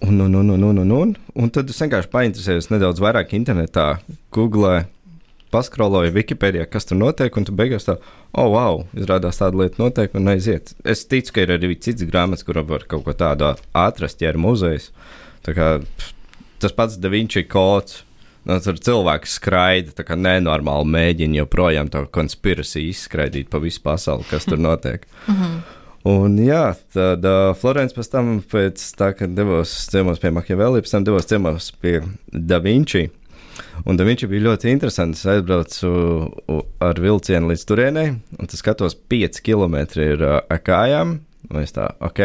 Un, 0.00 0.16
un, 0.16 0.32
un, 0.34 0.48
un, 0.48 0.62
un, 0.64 0.78
un, 0.80 0.92
un, 0.96 1.10
un 1.36 1.50
tad 1.52 1.68
es 1.68 1.76
vienkārši 1.82 2.08
painteresējos 2.08 2.70
nedaudz 2.72 3.02
vairāk 3.04 3.34
internetā, 3.36 3.98
googlē, 4.32 4.86
paskroloju 5.52 6.12
Wikipēdijā, 6.14 6.66
kas 6.70 6.88
tur 6.88 7.00
notiek, 7.00 7.34
un 7.36 7.46
tu 7.48 7.54
beigās 7.56 7.88
tā, 7.88 7.96
oh, 8.32 8.50
wow, 8.54 8.84
izrādās 8.96 9.40
tāda 9.40 9.62
lieta 9.62 9.82
notiek 9.82 10.14
un 10.18 10.30
aiziet. 10.32 10.74
Es 10.84 11.04
ticu, 11.10 11.34
ka 11.36 11.46
ir 11.46 11.54
arī 11.56 11.74
cits 11.76 12.06
grāmatas, 12.08 12.46
kur 12.46 12.62
var 12.68 12.86
kaut 12.90 13.06
ko 13.06 13.16
tādu 13.16 13.52
atrast, 13.76 14.22
ja 14.22 14.32
ir 14.32 14.40
muzejs. 14.40 14.90
Tā 15.46 15.56
kā 15.56 15.72
pff, 15.82 16.14
tas 16.62 16.76
pats 16.76 17.00
Da 17.00 17.10
Vinci 17.12 17.44
kods. 17.48 18.04
Nu, 18.48 18.56
tur 18.64 18.78
cilvēks 18.80 19.34
skraida, 19.36 19.92
tā 19.92 20.04
kā 20.08 20.16
nenormāli 20.16 20.88
mēģina 20.88 21.42
joprojām 21.42 21.90
to 21.92 22.06
konspirāciju 22.08 22.88
izskraidīt 22.88 23.50
pa 23.52 23.60
visu 23.60 23.82
pasauli, 23.84 24.24
kas 24.30 24.48
tur 24.48 24.60
notiek. 24.60 25.04
Un, 26.08 26.38
jā, 26.40 26.70
tad 26.94 27.26
uh, 27.28 27.50
Florence 27.60 27.92
pēc 27.92 28.08
tam, 28.08 28.38
pēc 28.40 28.80
tā, 28.96 29.10
kad 29.18 29.34
devos 29.36 29.74
ciemos 29.92 30.22
pie 30.22 30.30
Machiavelli, 30.32 30.80
pēc 30.80 30.94
tam 30.94 31.04
devos 31.04 31.28
ciemos 31.28 31.68
pie 31.76 31.98
Da 32.32 32.56
Vinci. 32.64 33.10
Un 33.88 34.00
Vinci 34.00 34.28
bija 34.28 34.50
ļoti 34.50 34.72
interesants. 34.72 35.22
Es 35.22 35.30
aizbraucu 35.30 35.90
ar 36.84 37.00
vilcienu 37.00 37.52
līdz 37.52 37.66
turienei, 37.68 38.16
un 38.36 38.50
tas 38.50 38.60
skatos 38.60 38.96
5 39.10 39.40
km 39.46 39.76
ir 40.00 40.24
uh, 40.24 40.40
ar 40.44 40.60
kājām. 40.64 41.20
Un 41.50 41.62
es 41.62 41.72
tā, 41.74 41.88
ok, 42.04 42.20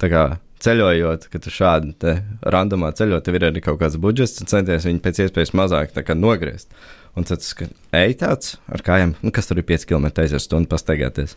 tā 0.00 0.08
kā 0.10 0.24
ceļojot, 0.60 1.26
kad 1.32 1.44
tu 1.44 1.52
šādi 1.52 2.14
randomā 2.52 2.92
ceļot, 2.96 3.24
tev 3.24 3.38
ir 3.38 3.46
arī 3.48 3.62
kaut 3.64 3.80
kāds 3.80 3.98
budžets, 4.00 4.40
un 4.42 4.50
centies 4.50 4.86
viņu 4.88 5.02
pēc 5.04 5.22
iespējas 5.24 5.54
mazāk 5.56 5.94
nogriezt. 6.16 6.72
Un 7.18 7.26
tad 7.26 7.42
skat, 7.42 7.72
ej 7.96 8.14
tāds 8.20 8.56
ar 8.70 8.84
kājām, 8.86 9.16
nu, 9.20 9.32
kas 9.34 9.48
tur 9.48 9.58
ir 9.58 9.66
5 9.66 9.88
km 9.88 10.10
aizies 10.22 10.46
stundu 10.46 10.70
pastaigāties. 10.70 11.34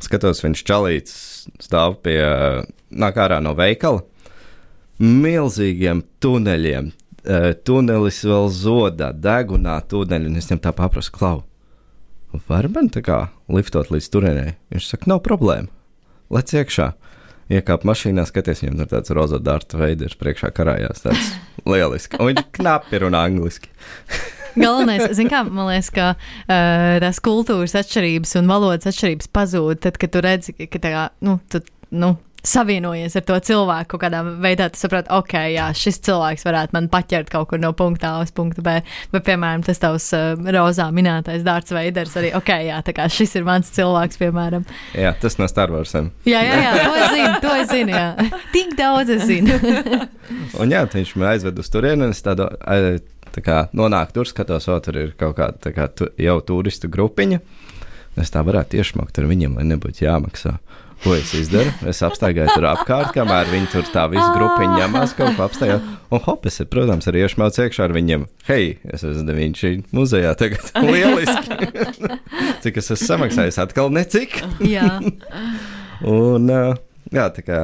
Skatos, 0.00 0.40
viņš 0.40 0.62
čalīts 0.64 1.16
stāv 1.60 1.98
pie, 2.04 2.16
nāk 2.88 3.18
ārā 3.20 3.40
no 3.44 3.52
veikala, 3.58 4.00
milzīgiem 5.00 6.02
tuneļiem. 6.24 6.92
Tunelis 7.66 8.22
vēl 8.24 8.48
zodā, 8.54 9.10
degunā 9.12 9.76
tuneļi, 9.90 10.30
un 10.30 10.40
es 10.40 10.48
viņam 10.48 10.62
tā 10.64 10.72
paprasu, 10.76 11.12
klau. 11.14 11.36
Var 12.48 12.68
man 12.70 12.90
tā 12.94 13.02
kā 13.04 13.20
liftot 13.50 13.90
līdz 13.90 14.08
turienei? 14.12 14.56
Viņš 14.70 14.90
saka, 14.92 15.10
nav 15.10 15.22
problēma. 15.26 15.70
Lec 16.30 16.52
iekšā. 16.54 16.92
Iekāp 17.50 17.82
mašīnā, 17.88 18.22
skaties, 18.28 18.62
viņam 18.62 18.78
tur 18.78 18.90
tāds 18.92 19.10
rozā 19.16 19.40
dārta 19.42 19.80
veiders 19.80 20.14
priekšā 20.18 20.52
karājās. 20.54 21.02
Tāds 21.02 21.32
lieliski. 21.70 22.20
Un 22.22 22.30
viņš 22.30 22.44
knapi 22.60 23.02
runā 23.02 23.24
angliski. 23.26 23.72
Galvenais, 24.60 25.18
kā, 25.30 25.42
man 25.46 25.68
liekas, 25.70 25.90
ka 25.94 26.06
uh, 26.14 27.00
tās 27.02 27.20
kultūras 27.22 27.74
atšķirības 27.82 28.36
un 28.40 28.50
valodas 28.50 28.90
atšķirības 28.90 29.30
pazūd, 29.34 29.82
tad, 29.82 29.98
kad 30.00 30.14
tu 30.14 30.22
redzi, 30.24 30.54
ka 30.70 30.82
tā, 30.82 31.04
nu, 31.26 31.36
tu, 31.50 31.62
nu, 31.90 32.14
savienojies 32.46 33.16
ar 33.18 33.24
to 33.28 33.36
cilvēku 33.50 34.00
kādā 34.00 34.22
veidā, 34.42 34.70
tu 34.72 34.80
saproti, 34.80 35.10
ok, 35.12 35.34
jā, 35.54 35.68
šis 35.76 36.00
cilvēks 36.06 36.46
varētu 36.46 36.76
man 36.76 36.88
paķert 36.92 37.30
kaut 37.32 37.50
kur 37.52 37.60
no 37.62 37.72
punkta 37.76 38.14
A 38.14 38.24
uz 38.24 38.32
punktu 38.34 38.64
B, 38.66 38.78
vai, 39.12 39.20
piemēram, 39.26 39.64
tas 39.66 39.80
tavs 39.82 40.08
uh, 40.16 40.32
rozā 40.56 40.88
minētais 40.94 41.44
Dārts 41.46 41.74
Veiders 41.74 42.16
arī, 42.18 42.32
ok, 42.38 42.52
jā, 42.66 42.80
tā 42.86 42.94
kā 42.96 43.06
šis 43.12 43.36
ir 43.38 43.46
mans 43.48 43.70
cilvēks, 43.76 44.20
piemēram. 44.20 44.66
Jā, 44.98 45.14
tas 45.20 45.38
no 45.40 45.48
Star 45.50 45.72
Warsiem. 45.74 46.10
Jā, 46.28 46.42
jā, 46.46 46.58
jā, 46.64 46.74
to 46.80 46.96
es 46.96 47.14
zinu, 47.14 47.32
to 47.44 47.54
es 47.60 47.70
zinu, 47.70 47.96
jā. 47.96 48.28
Tik 48.56 48.76
daudz 48.78 49.14
es 49.16 49.24
zinu. 49.28 49.56
Un 50.60 50.72
jā, 50.72 50.84
viņš 50.90 51.16
man 51.20 51.32
aizved 51.34 51.58
uz 51.60 51.70
turieni, 51.72 52.06
un 52.06 52.14
es 52.14 52.22
tādu, 52.24 52.46
ā, 52.64 52.98
tā 53.34 53.42
kā 53.44 53.62
nonāku 53.76 54.16
tur, 54.18 54.30
skatos, 54.30 54.68
o, 54.70 54.78
tur 54.82 54.98
ir 55.00 55.16
kaut 55.18 55.36
kāda 55.38 55.58
tā 55.68 55.74
kā, 55.74 55.88
tu, 55.94 56.08
jau 56.20 56.38
turistu 56.46 56.90
grupiņa. 56.92 57.40
Es 58.20 58.32
tā 58.34 58.42
varētu 58.44 58.80
iešmakt 58.80 59.20
ar 59.20 59.28
viņiem, 59.30 59.56
lai 59.58 59.66
nebūtu 59.70 60.04
jāmaksā. 60.04 60.56
Ko 61.00 61.14
es 61.16 61.30
izdaru? 61.32 61.70
Es 61.88 62.02
apstaigāju 62.04 62.52
tur 62.52 62.66
apkārt, 62.68 63.14
kamēr 63.16 63.48
viņi 63.48 63.70
tur 63.72 63.86
tā 63.88 64.02
visu 64.12 64.26
grupiņu 64.34 64.80
ņemās, 64.82 65.14
kaut 65.16 65.38
ko 65.38 65.46
apstaigāju. 65.46 65.94
Un 66.12 66.20
hop, 66.26 66.44
es, 66.50 66.58
protams, 66.68 67.08
arī 67.08 67.22
iešmaucu 67.24 67.62
iekšā 67.64 67.86
ar 67.86 67.94
viņiem. 67.96 68.26
Hei, 68.50 68.74
es 68.84 69.06
esmu 69.08 69.24
Davinčī 69.28 69.70
muzejā 69.96 70.34
tagad. 70.36 70.68
Lieliski! 70.90 71.70
Cik 72.66 72.82
es 72.82 72.92
esmu 72.92 73.08
samaksājis? 73.14 73.60
Atkal 73.64 73.88
necik. 73.96 74.36
jā. 74.60 74.90
Un, 76.04 76.52
jā, 77.08 77.26
tā 77.32 77.46
kā 77.48 77.62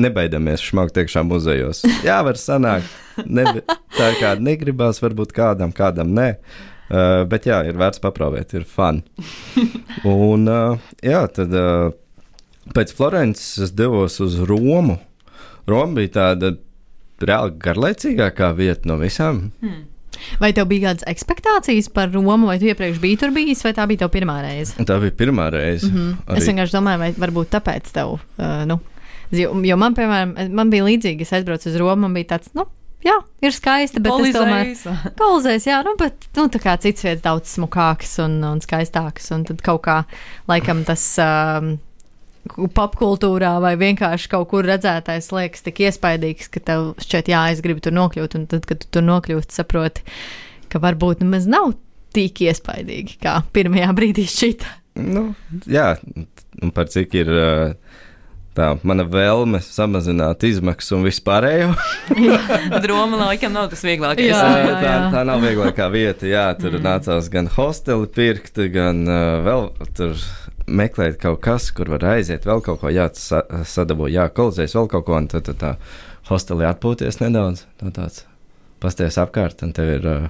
nebaidamies 0.00 0.64
šmaukt 0.70 0.96
iekšā 1.04 1.26
muzejos. 1.28 1.84
Jā, 2.06 2.22
var 2.24 2.40
sanākt. 2.40 2.88
Nebe, 3.26 3.66
tā 3.98 4.12
kā 4.22 4.32
negribās, 4.40 5.02
varbūt 5.04 5.36
kādam, 5.36 5.74
kādam 5.76 6.16
nē. 6.16 6.32
Uh, 6.88 7.26
bet 7.28 7.44
jā, 7.44 7.60
ir 7.68 7.76
vērts 7.76 8.00
paprāvēt, 8.00 8.54
ir 8.56 8.64
fun. 8.64 9.02
Un 10.08 10.48
uh, 10.48 10.92
jā, 11.04 11.26
tad 11.36 11.52
uh, 11.52 11.90
pēc 12.74 12.94
Florences 12.96 13.58
es 13.68 13.74
devos 13.76 14.18
uz 14.24 14.38
Romu. 14.48 14.98
Roma 15.68 16.00
bija 16.00 16.14
tāda 16.16 16.54
reāli 17.20 17.56
garlaicīgākā 17.62 18.52
vieta 18.56 18.88
no 18.88 18.96
visām. 19.00 19.48
Vai 20.40 20.50
tev 20.56 20.66
bija 20.70 20.88
kādas 20.88 21.04
expectācijas 21.10 21.90
par 21.94 22.10
Romu, 22.14 22.48
vai 22.50 22.58
tu 22.58 22.66
iepriekš 22.70 22.98
biji 23.02 23.18
tur 23.20 23.30
bijis, 23.34 23.62
vai 23.66 23.74
tā 23.76 23.84
bija 23.86 24.04
tava 24.04 24.14
pirmā 24.16 24.38
reize? 24.42 24.74
Tā 24.86 24.96
bija 25.02 25.14
pirmā 25.14 25.50
reize. 25.54 25.86
Mm 25.86 26.16
Mhm. 26.26 26.38
Es 26.38 26.48
vienkārši 26.48 26.74
domāju, 26.74 26.98
vai 26.98 27.12
varbūt 27.12 27.52
tāpēc 27.54 27.92
tev, 27.92 28.18
uh, 28.38 28.64
nu, 28.66 28.80
jo, 29.30 29.52
jo 29.62 29.76
man, 29.76 29.94
piemēram, 29.94 30.34
man 30.50 30.70
bija 30.70 30.84
līdzīgi, 30.84 31.22
es 31.22 31.32
aizbraucu 31.32 31.68
uz 31.68 31.76
Romu, 31.76 32.02
man 32.08 32.14
bija 32.14 32.36
tāds, 32.36 32.50
nu, 32.54 32.66
jā, 33.04 33.14
ir 33.42 33.52
skaisti, 33.54 34.00
bet 34.00 34.12
es 34.12 34.34
tomēr. 34.34 34.72
Kolizēs, 35.18 35.66
jā, 35.70 35.82
nu, 35.86 35.94
bet 35.98 36.28
nu, 36.36 36.48
tā 36.48 36.58
kā 36.58 36.78
cits 36.82 37.04
vietas 37.04 37.22
daudz 37.22 37.54
smukāks 37.54 38.18
un, 38.24 38.42
un 38.44 38.60
skaistāks. 38.64 39.30
Un 39.34 39.44
tad 39.44 39.62
kaut 39.62 39.82
kā 39.86 40.00
laikam 40.48 40.84
tas 40.84 41.04
um, 41.22 41.78
popkultūrā 42.76 43.54
vai 43.62 43.74
vienkārši 43.80 44.30
kaut 44.32 44.48
kur 44.52 44.66
redzētais 44.68 45.30
liekas 45.34 45.66
tik 45.66 45.82
iespaidīgs, 45.88 46.50
ka 46.54 46.62
tev 46.64 46.92
šķiet, 47.02 47.30
jā, 47.32 47.44
es 47.54 47.62
gribu 47.64 47.84
tur 47.84 47.96
nokļūt. 47.96 48.38
Un 48.38 48.48
tad, 48.50 48.66
kad 48.68 48.82
tu 48.82 48.90
tur 48.98 49.06
nokļūsti, 49.06 49.58
saproti, 49.60 50.04
ka 50.72 50.82
varbūt 50.82 51.24
nemaz 51.24 51.48
nav 51.50 51.74
tik 52.16 52.42
iespaidīgi, 52.48 53.18
kā 53.22 53.38
pirmajā 53.54 53.92
brīdī 53.98 54.26
šķita. 54.28 54.74
Nu, 54.98 55.30
jā, 55.70 55.92
un 56.58 56.72
par 56.74 56.88
cik 56.90 57.12
ir 57.20 57.28
ā, 57.30 57.50
tā 58.58 58.72
mana 58.82 59.04
vēlme 59.06 59.60
samazināt 59.62 60.42
izmaksas 60.48 60.96
un 60.96 61.06
vispārējo. 61.06 61.70
Roma 62.90 63.20
laikam 63.28 63.54
nav 63.54 63.70
tas 63.72 63.84
vieglākais. 63.86 64.32
Jā, 64.32 64.42
Tā, 64.42 64.58
jā, 64.58 64.74
tā, 64.74 64.90
jā. 64.90 65.08
tā 65.14 65.24
nav 65.28 65.44
vieglākā 65.44 65.88
vieta. 65.94 66.26
Jā, 66.26 66.48
tur 66.58 66.74
mm. 66.74 66.84
nācās 66.88 67.30
gan 67.32 67.50
hosteli 67.54 68.10
pirkt, 68.18 68.58
gan 68.74 69.04
uh, 69.06 69.38
vēl 69.46 69.68
tur 69.98 70.18
meklēt 70.68 71.18
kaut 71.22 71.40
kas, 71.44 71.70
kur 71.74 71.90
var 71.94 72.04
aiziet, 72.14 72.46
vēl 72.48 72.62
kaut 72.64 72.82
ko 72.82 72.92
jāsa, 72.92 73.42
sadabū, 73.68 74.08
jā, 74.12 74.28
kolizēs 74.34 74.76
vēl 74.78 74.90
kaut 74.92 75.06
ko, 75.08 75.16
un 75.18 75.30
tad, 75.32 75.46
tad 75.48 75.60
tā 75.62 75.74
hostelī 76.30 76.68
atpūties 76.68 77.20
nedaudz. 77.22 77.64
Tā 77.80 77.92
tāds 77.96 78.26
pasties 78.82 79.18
apkārt, 79.20 79.64
un 79.66 79.72
tev 79.76 79.94
ir 79.96 80.10
uh, 80.10 80.28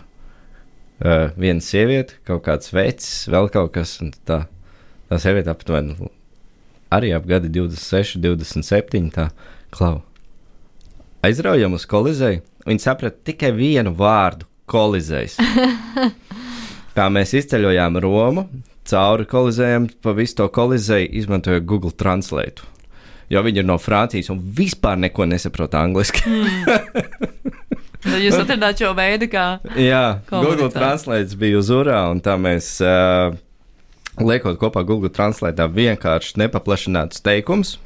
uh, 1.05 1.27
viena 1.37 1.65
sieviete, 1.65 2.21
kaut 2.29 2.47
kāds 2.47 2.73
vecs, 2.73 3.27
vēl 3.33 3.51
kaut 3.53 3.75
kas, 3.77 3.99
un 4.05 4.15
tā, 4.29 4.45
tā 5.11 5.21
sieviete 5.23 5.53
aptuveni 5.53 6.13
arī 6.91 7.13
ap 7.17 7.27
gadi 7.29 7.51
26, 7.53 8.19
27, 8.23 9.11
tā 9.13 9.29
klau. 9.75 10.01
Aizraujam 11.25 11.75
uz 11.77 11.85
kolizēju, 11.89 12.43
viņi 12.69 12.85
saprata 12.85 13.19
tikai 13.31 13.53
vienu 13.57 13.93
vārdu- 13.97 14.47
kolizējs. 14.73 15.39
Kā 16.95 17.09
mēs 17.15 17.35
izceļojām 17.41 17.99
Romu, 18.05 18.49
cauri 18.89 19.27
kolizējam, 19.29 19.89
pa 20.03 20.15
visu 20.17 20.41
to 20.41 20.49
kolizēju 20.53 21.11
izmantojot 21.21 21.67
Google 21.69 21.93
Translate. 21.93 22.65
Jo 23.29 23.43
viņi 23.45 23.61
ir 23.61 23.67
no 23.69 23.77
Francijas 23.81 24.31
un 24.33 24.41
vispār 24.41 24.97
neko 25.01 25.27
nesaprot 25.29 25.75
angliski. 25.77 26.25
Tad 27.99 28.23
jūs 28.23 28.39
atradāt 28.39 28.81
šo 28.81 28.95
veidu, 28.97 29.27
kā. 29.31 29.59
Jā, 29.77 30.21
Google. 30.31 30.71
Translate 30.73 31.37
bija 31.39 31.59
uz 31.61 31.69
urā, 31.75 31.99
un 32.13 32.23
tā 32.25 32.39
mēs 32.41 32.77
uh, 32.85 33.35
liekot 34.23 34.59
kopā 34.61 34.85
Google 34.87 35.11
Translate 35.13 35.67
vienkārši 35.75 36.39
nepaplašināts 36.45 37.25
teikums. 37.27 37.77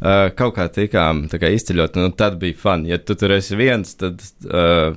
Uh, 0.00 0.30
kaut 0.36 0.54
kā 0.56 0.68
tikām 0.72 1.26
tā 1.28 1.40
kā 1.40 1.50
izceļot, 1.52 1.98
nu 2.00 2.12
tad 2.16 2.38
bija 2.40 2.56
fun. 2.56 2.86
Ja 2.88 3.00
tu 3.00 3.16
tur 3.18 3.34
esi 3.36 3.58
viens, 3.58 3.96
tad 4.00 4.22
uh, 4.48 4.94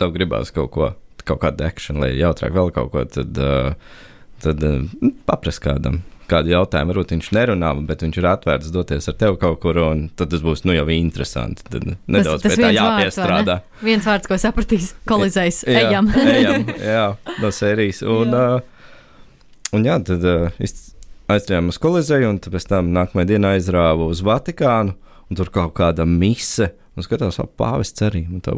tev 0.00 0.14
gribās 0.14 0.52
kaut 0.54 0.70
ko, 0.76 0.92
kaut 1.24 1.42
kādu 1.42 1.66
akciju, 1.66 1.98
lai 2.04 2.14
jautrāk 2.16 2.54
vēl 2.56 2.72
kaut 2.76 2.92
ko, 2.94 3.04
tad, 3.18 3.40
uh, 3.40 3.98
tad 4.42 4.62
uh, 4.66 4.80
paprast 5.28 5.62
kādam. 5.64 6.00
Kādu 6.28 6.50
jautājumu 6.52 6.92
varbūt 6.92 7.14
viņš 7.14 7.28
nerunā, 7.32 7.70
bet 7.88 8.02
viņš 8.04 8.18
ir 8.20 8.26
atvērts 8.28 8.72
doties 8.74 9.08
ar 9.08 9.14
tevi 9.16 9.38
kaut 9.40 9.62
kur, 9.62 9.78
un 9.80 10.02
tad 10.12 10.28
tas 10.34 10.42
būs 10.44 10.60
nu, 10.68 10.74
jau 10.76 10.84
interesanti. 10.92 11.64
Tad 11.72 11.86
nedaudz 12.04 12.42
tas 12.44 12.52
pie 12.52 12.66
tā 12.66 12.68
viens 12.68 12.82
vārds, 12.82 12.98
jāpiestrādā. 13.16 13.56
Viens 13.80 14.08
vārds, 14.10 14.28
ko 14.28 14.36
sapratīs, 14.42 14.90
kolizējs. 15.08 15.62
Jā, 15.64 15.86
Ejam. 15.88 16.10
ejam 16.34 16.68
jā, 16.84 17.06
no 17.40 17.52
sērijas. 17.56 18.02
Un, 18.04 18.36
Jā. 18.36 18.44
uh, 18.60 19.72
un 19.78 19.88
jā, 19.88 19.96
tad 20.04 20.28
uh, 20.28 20.60
iz- 20.60 20.90
aizgājām 21.32 21.72
uz 21.72 21.80
Kolizēju, 21.80 22.28
un 22.34 22.38
pēc 22.44 22.68
tam 22.74 22.92
nākamajā 22.96 23.30
dienā 23.32 23.54
aizrāvu 23.56 24.10
uz 24.12 24.20
Vatikānu, 24.24 24.94
un 25.28 25.38
tur 25.38 25.50
kaut 25.54 25.74
kāda 25.78 26.06
mise. 26.08 26.72
Un 26.98 27.04
skatās, 27.06 27.36
ap 27.38 27.52
pāvests 27.60 28.02
arī. 28.02 28.24
Tā? 28.42 28.54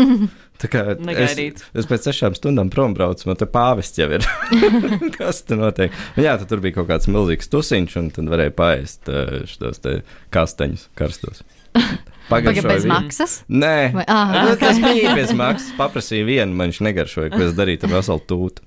Tā 0.62 0.68
kā 0.72 0.80
es, 0.94 1.00
Negaidīts. 1.04 1.66
es 1.76 1.84
pēc 1.90 2.06
sešām 2.08 2.32
stundām 2.38 2.70
prom 2.72 2.94
braucu, 2.96 3.26
man 3.28 3.36
te 3.36 3.44
pāvests 3.44 3.98
jau 4.00 4.06
ir. 4.16 4.24
Kas 5.18 5.42
tur 5.44 5.60
notiek? 5.60 5.92
Un 6.16 6.24
jā, 6.24 6.38
tad 6.40 6.48
tur 6.48 6.62
bija 6.64 6.78
kaut 6.78 6.88
kāds 6.88 7.10
milzīgs 7.12 7.50
tusiņš, 7.52 7.98
un 8.00 8.08
tad 8.16 8.30
varēja 8.32 8.54
paēst 8.56 9.10
uh, 9.12 9.34
šos 9.50 9.82
te 9.84 9.98
kastaņus 10.32 10.86
karstos. 10.96 11.42
Pagaid, 12.30 12.62
bez 12.64 12.86
vienu. 12.88 12.94
maksas? 12.94 13.34
Nē, 13.52 13.74
Vai- 13.94 14.06
ah, 14.08 14.32
Nu, 14.48 14.56
tas 14.58 14.80
bija 14.82 15.12
bez 15.14 15.36
maksas. 15.36 15.68
Paprasīju 15.76 16.24
vienu, 16.26 16.56
man 16.56 16.72
viņš 16.72 16.80
negaršoja, 16.88 17.34
ko 17.36 17.44
es 17.44 17.52
darītu 17.54 17.86
ar 17.90 17.98
veselu 17.98 18.24
tūtu. 18.32 18.64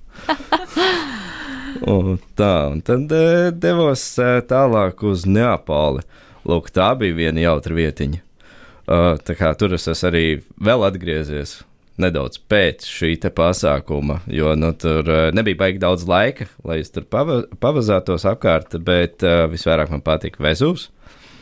Un 1.90 2.18
tā, 2.38 2.54
un 2.74 2.82
tad 2.86 3.12
eh, 3.16 3.50
devos 3.56 4.04
eh, 4.22 4.40
tālāk 4.50 5.02
uz 5.08 5.26
Neapoli. 5.30 6.04
Lūk, 6.48 6.70
tā 6.72 6.92
bija 7.00 7.18
viena 7.18 7.44
jautra 7.44 7.76
vietiņa. 7.76 8.22
Uh, 8.90 9.16
tā 9.22 9.36
kā 9.38 9.52
tur 9.60 9.76
es 9.78 9.88
esmu 9.88 10.08
arī 10.10 10.24
vēl 10.66 10.86
atgriezies 10.88 11.60
nedaudz 12.00 12.40
pēc 12.50 12.86
šī 12.88 13.16
pasākuma, 13.36 14.22
jo 14.32 14.54
nu, 14.56 14.72
tur 14.74 15.04
uh, 15.04 15.26
nebija 15.36 15.60
baigi 15.60 15.82
daudz 15.84 16.08
laika, 16.10 16.48
lai 16.64 16.80
es 16.84 16.94
tur 16.96 17.06
pava 17.06 17.44
pavazātos 17.60 18.26
apkārt, 18.30 18.78
bet 18.86 19.26
uh, 19.26 19.46
visvairāk 19.52 19.92
man 19.92 20.02
patika 20.02 20.44
Vezuvs. 20.44 20.90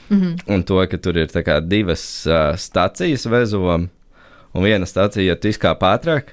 Mm 0.10 0.22
-hmm. 0.22 0.54
Un 0.54 0.64
to, 0.64 0.88
ka 0.88 0.98
tur 0.98 1.18
ir 1.18 1.28
kā 1.28 1.60
divas 1.62 2.28
uh, 2.28 2.56
stacijas 2.56 3.26
Vezuvam, 3.26 3.90
un 4.54 4.64
viena 4.64 4.86
stacija, 4.86 5.24
ja 5.24 5.36
tu 5.36 5.48
izkāp 5.48 5.80
ātrāk, 5.80 6.24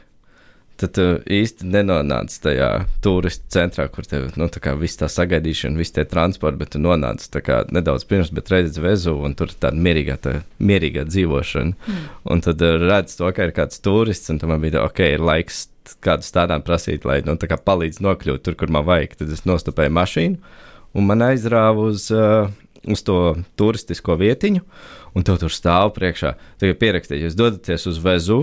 tad 0.81 0.95
tu 0.97 1.05
īsti 1.31 1.69
nenonāc 1.71 2.35
tajā 2.43 2.69
turistu 3.05 3.47
centrā, 3.55 3.87
kur 3.93 4.07
tev 4.09 4.33
nu, 4.41 4.49
tā 4.51 4.75
viss 4.79 4.99
tā 4.99 5.09
sagaidīšana, 5.11 5.79
viss 5.79 5.95
tie 5.95 6.05
transporti, 6.09 6.61
bet 6.61 6.73
tu 6.75 6.81
nonāc 6.83 7.23
tā 7.31 7.43
kā 7.45 7.61
nedaudz 7.75 8.07
pirms, 8.11 8.33
bet 8.35 8.51
reizes 8.53 8.81
vezu, 8.83 9.15
un 9.27 9.37
tur 9.39 9.53
ir 9.53 9.61
tāda 9.63 9.79
mierīgā, 9.87 10.19
tā, 10.25 10.35
mierīgā 10.59 11.07
dzīvošana. 11.11 11.79
Mm. 11.79 12.03
Un 12.35 12.45
tad 12.45 12.65
uh, 12.67 12.75
redz 12.83 13.15
to, 13.21 13.31
ka 13.37 13.47
ir 13.47 13.55
kāds 13.57 13.81
turists, 13.85 14.33
un 14.35 14.43
tam 14.43 14.57
bija, 14.59 14.79
tā, 14.79 14.89
ok, 14.89 15.05
ir 15.15 15.25
laiks 15.25 15.69
kādu 16.05 16.27
stādām 16.27 16.65
prasīt, 16.65 17.07
lai, 17.07 17.21
nu, 17.27 17.37
tā 17.39 17.51
kā 17.51 17.61
palīdz 17.61 18.03
nokļūt 18.03 18.45
tur, 18.47 18.59
kur 18.59 18.73
man 18.75 18.87
vajag. 18.89 19.19
Tad 19.21 19.35
es 19.37 19.45
nostupēju 19.47 19.95
mašīnu, 19.95 20.55
un 20.99 21.11
man 21.11 21.23
aizrāva 21.29 21.91
uz, 21.93 22.09
uh, 22.15 22.51
uz 22.91 23.03
to 23.07 23.19
turistisko 23.59 24.17
vietiņu, 24.21 24.63
un 25.15 25.27
tev 25.27 25.39
tur 25.43 25.53
stāv 25.53 25.95
priekšā. 25.97 26.35
Tagad 26.61 26.81
pierakstīt, 26.81 27.23
jūs 27.25 27.37
dodaties 27.39 27.87
uz 27.91 28.01
Vezu, 28.03 28.41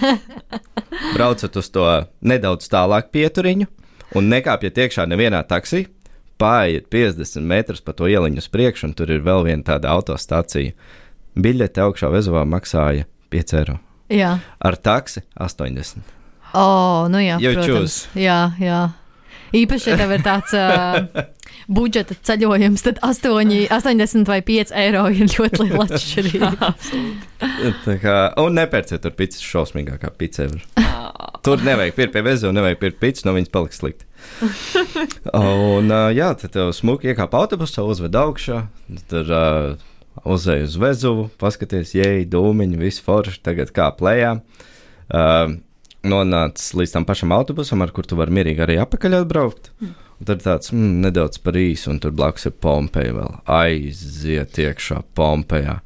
braucat 1.16 1.56
uz 1.56 1.70
to 1.72 1.86
nedaudz 2.20 2.68
tālāk 2.72 3.12
pieturiņu 3.14 3.68
un 4.16 4.32
nekāpjat 4.32 4.82
iekšā 4.86 5.06
nevienā 5.10 5.42
taksī. 5.48 5.86
Pāriet 6.36 6.90
50 6.92 7.46
metrus 7.48 7.80
pa 7.80 7.94
to 7.96 8.10
ieliņu 8.10 8.42
uz 8.42 8.50
priekšu, 8.52 8.90
un 8.90 8.96
tur 8.96 9.10
ir 9.14 9.24
vēl 9.24 9.46
viena 9.46 9.64
tāda 9.72 9.94
autostācija. 9.96 10.74
Biļete 11.36 11.80
augšā 11.84 12.10
Vezuvā 12.12 12.44
maksāja 12.48 13.06
5 13.32 13.56
eiro. 13.56 13.78
Jā. 14.12 14.36
Ar 14.60 14.76
taksi 14.76 15.24
80. 15.40 16.12
O, 16.56 17.08
nu 17.12 17.20
jā, 17.20 17.40
You 17.42 17.56
protams. 17.56 18.04
Jā, 18.16 18.52
jā. 18.60 18.84
Īpaši, 19.56 19.90
ja 19.92 19.96
tev 20.00 20.12
ir 20.16 20.22
tāds 20.24 20.52
uh, 20.56 21.26
budžeta 21.72 22.16
ceļojums, 22.28 22.84
tad 22.84 23.00
8, 23.04 23.52
80 23.72 24.28
vai 24.28 24.40
5 24.46 24.72
eiro 24.76 25.06
ir 25.12 25.30
ļoti 25.32 25.64
liela 25.64 25.86
atšķirība. 25.86 26.70
Kā, 28.04 28.16
un 28.42 28.56
nepērciet 28.58 29.04
tur 29.04 29.14
pīcis 29.16 29.44
šausmīgākā 29.46 30.12
pizza. 30.18 30.48
Tur 31.46 31.62
nevajag 31.64 31.96
pirkt 31.96 32.14
pie 32.16 32.24
vezu, 32.26 32.52
nevajag 32.54 32.80
pirkt 32.82 33.02
pīcis, 33.02 33.26
no 33.26 33.36
viņas 33.36 33.52
paliks 33.54 33.82
slikti. 33.82 34.06
un, 35.36 35.90
uh, 35.90 36.08
jā, 36.14 36.32
tad 36.40 36.54
tev 36.56 36.72
smuki 36.76 37.12
iekāp 37.12 37.36
autobusā, 37.38 37.84
uzved 37.86 38.16
augšā, 38.18 38.64
tur 39.10 39.30
uh, 39.30 39.84
uzēj 40.26 40.66
uz 40.66 40.80
vezuvu, 40.82 41.28
paskaties, 41.40 41.94
jēj, 41.96 42.26
dūmiņi, 42.32 42.80
viss 42.80 43.04
forši, 43.04 43.40
tagad 43.46 43.72
kā 43.76 43.90
plējā. 43.96 44.36
Uh, 45.06 45.58
nonāc 46.08 46.62
līdz 46.78 46.96
tam 46.96 47.06
pašam 47.08 47.34
autobusam, 47.36 47.84
ar 47.84 47.92
kur 47.94 48.06
tu 48.08 48.18
vari 48.18 48.34
mierīgi 48.38 48.64
arī 48.64 48.78
apakaļ 48.82 49.20
atbraukt. 49.20 49.70
Un 50.16 50.28
tad 50.30 50.42
tāds 50.44 50.72
mm, 50.72 51.00
nedaudz 51.04 51.40
par 51.44 51.58
īsu, 51.60 51.90
un 51.92 52.00
tur 52.00 52.14
blakus 52.16 52.48
ir 52.48 52.56
Pompeja 52.62 53.14
vēl. 53.18 53.38
Aiziet 53.52 54.58
iekšā 54.62 55.02
Pompejā. 55.16 55.80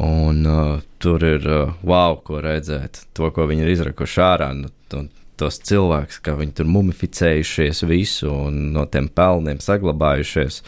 Un 0.00 0.44
uh, 0.46 0.76
tur 1.02 1.24
ir 1.26 1.46
uh, 1.50 1.72
wow, 1.84 2.20
ko 2.24 2.40
redzēt. 2.44 3.02
To, 3.18 3.28
ko 3.34 3.48
viņi 3.50 3.66
ir 3.66 3.72
izrakuši 3.74 4.22
ārā. 4.24 4.52
Nu, 4.56 4.70
tu, 4.88 5.04
tos 5.40 5.58
cilvēkus, 5.66 6.20
kā 6.24 6.36
viņi 6.38 6.56
tur 6.60 6.68
mumificējušies 6.70 7.84
visu 7.88 8.30
un 8.32 8.70
no 8.74 8.86
tiem 8.92 9.08
pelniem 9.12 9.60
saglabājušies. 9.64 10.60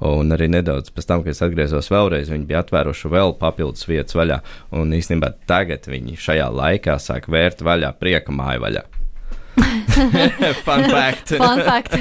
Un 0.00 0.32
arī 0.32 0.48
nedaudz 0.48 0.92
pēc 0.94 1.08
tam, 1.10 1.24
kad 1.24 1.34
es 1.34 1.42
atgriezos 1.44 1.90
vēlreiz, 1.92 2.30
viņi 2.32 2.48
bija 2.48 2.62
atvēruši 2.64 3.10
vēl 3.12 3.34
papildus 3.40 3.84
vietas 3.88 4.16
vaļā. 4.16 4.40
Un 4.76 4.94
īstenībā 4.96 5.34
tagad 5.50 5.90
viņi 5.90 6.16
šajā 6.20 6.48
laikā 6.56 6.96
sāk 7.02 7.28
vērt 7.32 7.60
vaļā 7.66 7.92
prieka 8.00 8.32
māju 8.32 8.64
vaļā. 8.64 8.86
Fun 10.64 10.84
fact! 10.88 11.28
Fun 11.42 11.60
fact. 11.66 11.92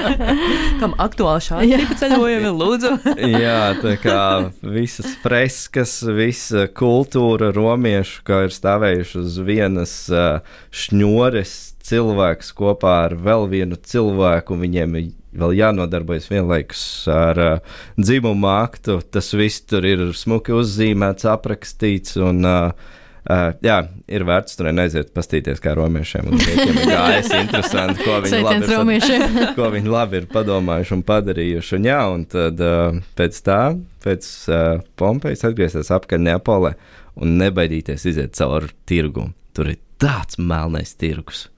Kam 0.80 0.94
aktuāli 1.02 1.44
šādi 1.44 1.80
tipi 1.82 1.96
ceļojumi, 2.00 2.52
lūdzu? 2.54 2.92
Jā, 3.34 3.74
tā 3.82 3.96
kā 4.00 4.20
visas 4.62 5.12
freskas, 5.22 5.98
visa 6.16 6.68
kultūra 6.70 7.50
romiešu, 7.56 8.22
kā 8.26 8.44
ir 8.46 8.54
stāvējuši 8.54 9.20
uz 9.20 9.40
vienas 9.44 9.94
uh, 10.12 10.40
šņores 10.70 11.56
cilvēks 11.88 12.52
kopā 12.56 12.94
ar 13.08 13.16
vēl 13.20 13.48
vienu 13.50 13.78
cilvēku, 13.80 14.58
viņiem 14.60 15.00
ir 15.00 15.10
vēl 15.36 15.56
jānodarbojas 15.58 16.30
vienlaikus 16.32 16.84
ar 17.12 17.42
uh, 17.42 17.80
dzimumu 18.00 18.48
aktu. 18.52 19.00
Tas 19.12 19.32
viss 19.36 19.66
tur 19.68 19.86
ir 19.88 20.08
smuki 20.16 20.54
uzzīmēts, 20.56 21.28
aprakstīts. 21.28 22.16
Un, 22.22 22.44
uh, 22.46 22.94
Uh, 23.28 23.50
jā, 23.60 23.74
ir 24.08 24.22
vērts 24.24 24.56
tur 24.56 24.70
aiziet, 24.70 25.10
pastīties, 25.12 25.58
kā 25.60 25.74
romiešiem 25.76 26.30
un 26.30 26.38
grieķiem 26.40 26.78
ir 26.80 26.86
gājis. 26.88 27.26
Interesanti, 27.42 28.06
ko 28.06 28.14
viņi, 28.24 28.38
labi 28.40 28.96
ir, 28.96 29.26
ko 29.58 29.66
viņi 29.74 29.92
labi 29.92 30.20
ir 30.22 30.28
padomājuši 30.32 30.94
un 30.96 31.02
padarījuši. 31.10 31.74
Un, 31.76 31.88
jā, 31.90 31.98
un 32.14 32.24
tad 32.32 32.62
uh, 32.64 32.96
pēc 33.18 33.42
tā, 33.44 33.58
pēc 34.06 34.30
uh, 34.48 34.80
Pompejas 34.96 35.44
atgriezties 35.44 35.92
apkārt 35.92 36.24
Neapolē 36.24 36.72
un 37.20 37.36
nebaidīties 37.42 38.08
iziet 38.08 38.38
cauri 38.38 38.72
tirgumu. 38.88 39.34
Tur 39.52 39.74
ir 39.74 39.80
tāds 40.00 40.40
melnais 40.40 40.96
tirgus. 40.96 41.50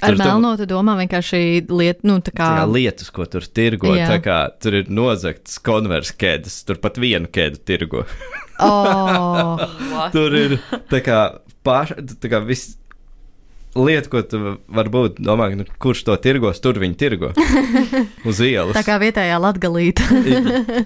Ar 0.00 0.16
melno 0.16 0.54
tu 0.56 0.66
domā 0.68 0.96
vienkārši 1.02 1.42
liet, 1.68 2.02
nu, 2.08 2.18
tā 2.24 2.32
kā. 2.32 2.46
Tā 2.46 2.62
kā 2.62 2.66
lietas, 2.72 3.12
ko 3.12 3.26
tur 3.28 3.44
tirgo, 3.44 3.92
Jā. 3.96 4.08
tā 4.14 4.18
kā 4.24 4.38
tur 4.62 4.80
ir 4.80 4.90
nozagts 4.92 5.58
konversas 5.64 6.16
ķēdes, 6.20 6.60
tur 6.68 6.80
pat 6.82 7.00
vienu 7.00 7.28
ķēdi 7.30 7.62
tirgo. 7.68 8.06
Oh, 8.60 9.60
tur 10.14 10.36
ir 10.36 10.58
tā 10.90 11.02
kā 11.04 11.22
paša, 11.66 12.00
tā 12.20 12.32
kā 12.32 12.42
viss. 12.44 12.76
Lieta, 13.70 14.08
ko 14.10 14.18
tu 14.26 14.38
varbūt 14.74 15.20
domā, 15.22 15.46
nu, 15.54 15.62
kurš 15.78 16.00
to 16.08 16.16
tirgos, 16.18 16.58
tur 16.58 16.80
viņi 16.82 16.96
tirgo. 16.98 17.28
Uz 18.28 18.40
ielas. 18.42 18.74
tā 18.74 18.82
kā 18.82 18.96
vietējā 18.98 19.36
latgalīta. 19.38 20.08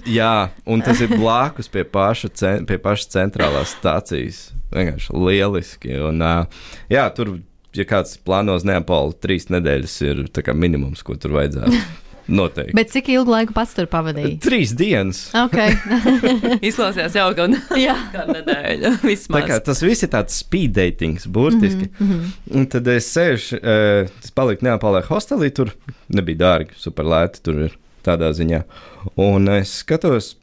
Jā, 0.05 0.51
un 0.69 0.85
tas 0.85 1.01
ir 1.01 1.15
blakus 1.17 1.71
pie 1.73 1.87
paša, 1.89 2.29
cen, 2.37 2.69
pie 2.69 2.77
paša 2.85 3.09
centrālās 3.15 3.73
stācijas. 3.79 4.51
Vienkārši 4.75 5.17
lieliski. 5.17 5.97
Un, 6.11 6.21
jā, 6.93 7.07
tur, 7.17 7.39
ja 7.75 7.85
kāds 7.89 8.17
plāno 8.25 8.57
uz 8.59 8.65
Neapoli, 8.69 9.17
trīs 9.21 9.51
nedēļas 9.53 10.01
ir 10.07 10.25
tā 10.35 10.45
kā 10.47 10.55
minimums, 10.57 11.03
ko 11.07 11.19
tur 11.21 11.37
vajadzētu. 11.39 11.83
Noteikti. 12.27 12.73
Bet 12.73 12.89
cik 12.89 13.09
ilgu 13.13 13.33
laiku 13.35 13.53
pats 13.53 13.75
tur 13.77 13.85
pavadīji? 13.91 14.39
Trīs 14.41 14.73
dienas. 14.77 15.27
Ok. 15.37 15.59
Izklausījās 16.71 17.17
jau 17.19 17.27
gan 17.37 17.57
Vismaz. 19.05 19.45
kā, 19.51 19.59
tas 19.67 19.83
viss 19.85 20.07
ir 20.07 20.13
tāds 20.15 20.39
speed 20.41 20.73
datings, 20.79 21.27
burtiski. 21.29 21.91
Mm 21.93 22.11
-hmm. 22.11 22.31
Un 22.57 22.67
tad 22.73 22.89
es 22.89 23.11
sēžu, 23.13 23.61
uh, 23.61 24.09
es 24.25 24.31
paliku 24.31 24.65
Neapolē 24.65 25.05
hostelī, 25.05 25.51
tur 25.53 25.75
nebija 26.09 26.39
dārgi, 26.39 26.79
super 26.81 27.05
lēti 27.05 27.43
tur 27.43 27.61
ir 27.69 27.77
tādā 28.05 28.33
ziņā. 28.33 28.63
Un 29.17 29.49
es 29.49 29.79
skatos, 29.85 30.37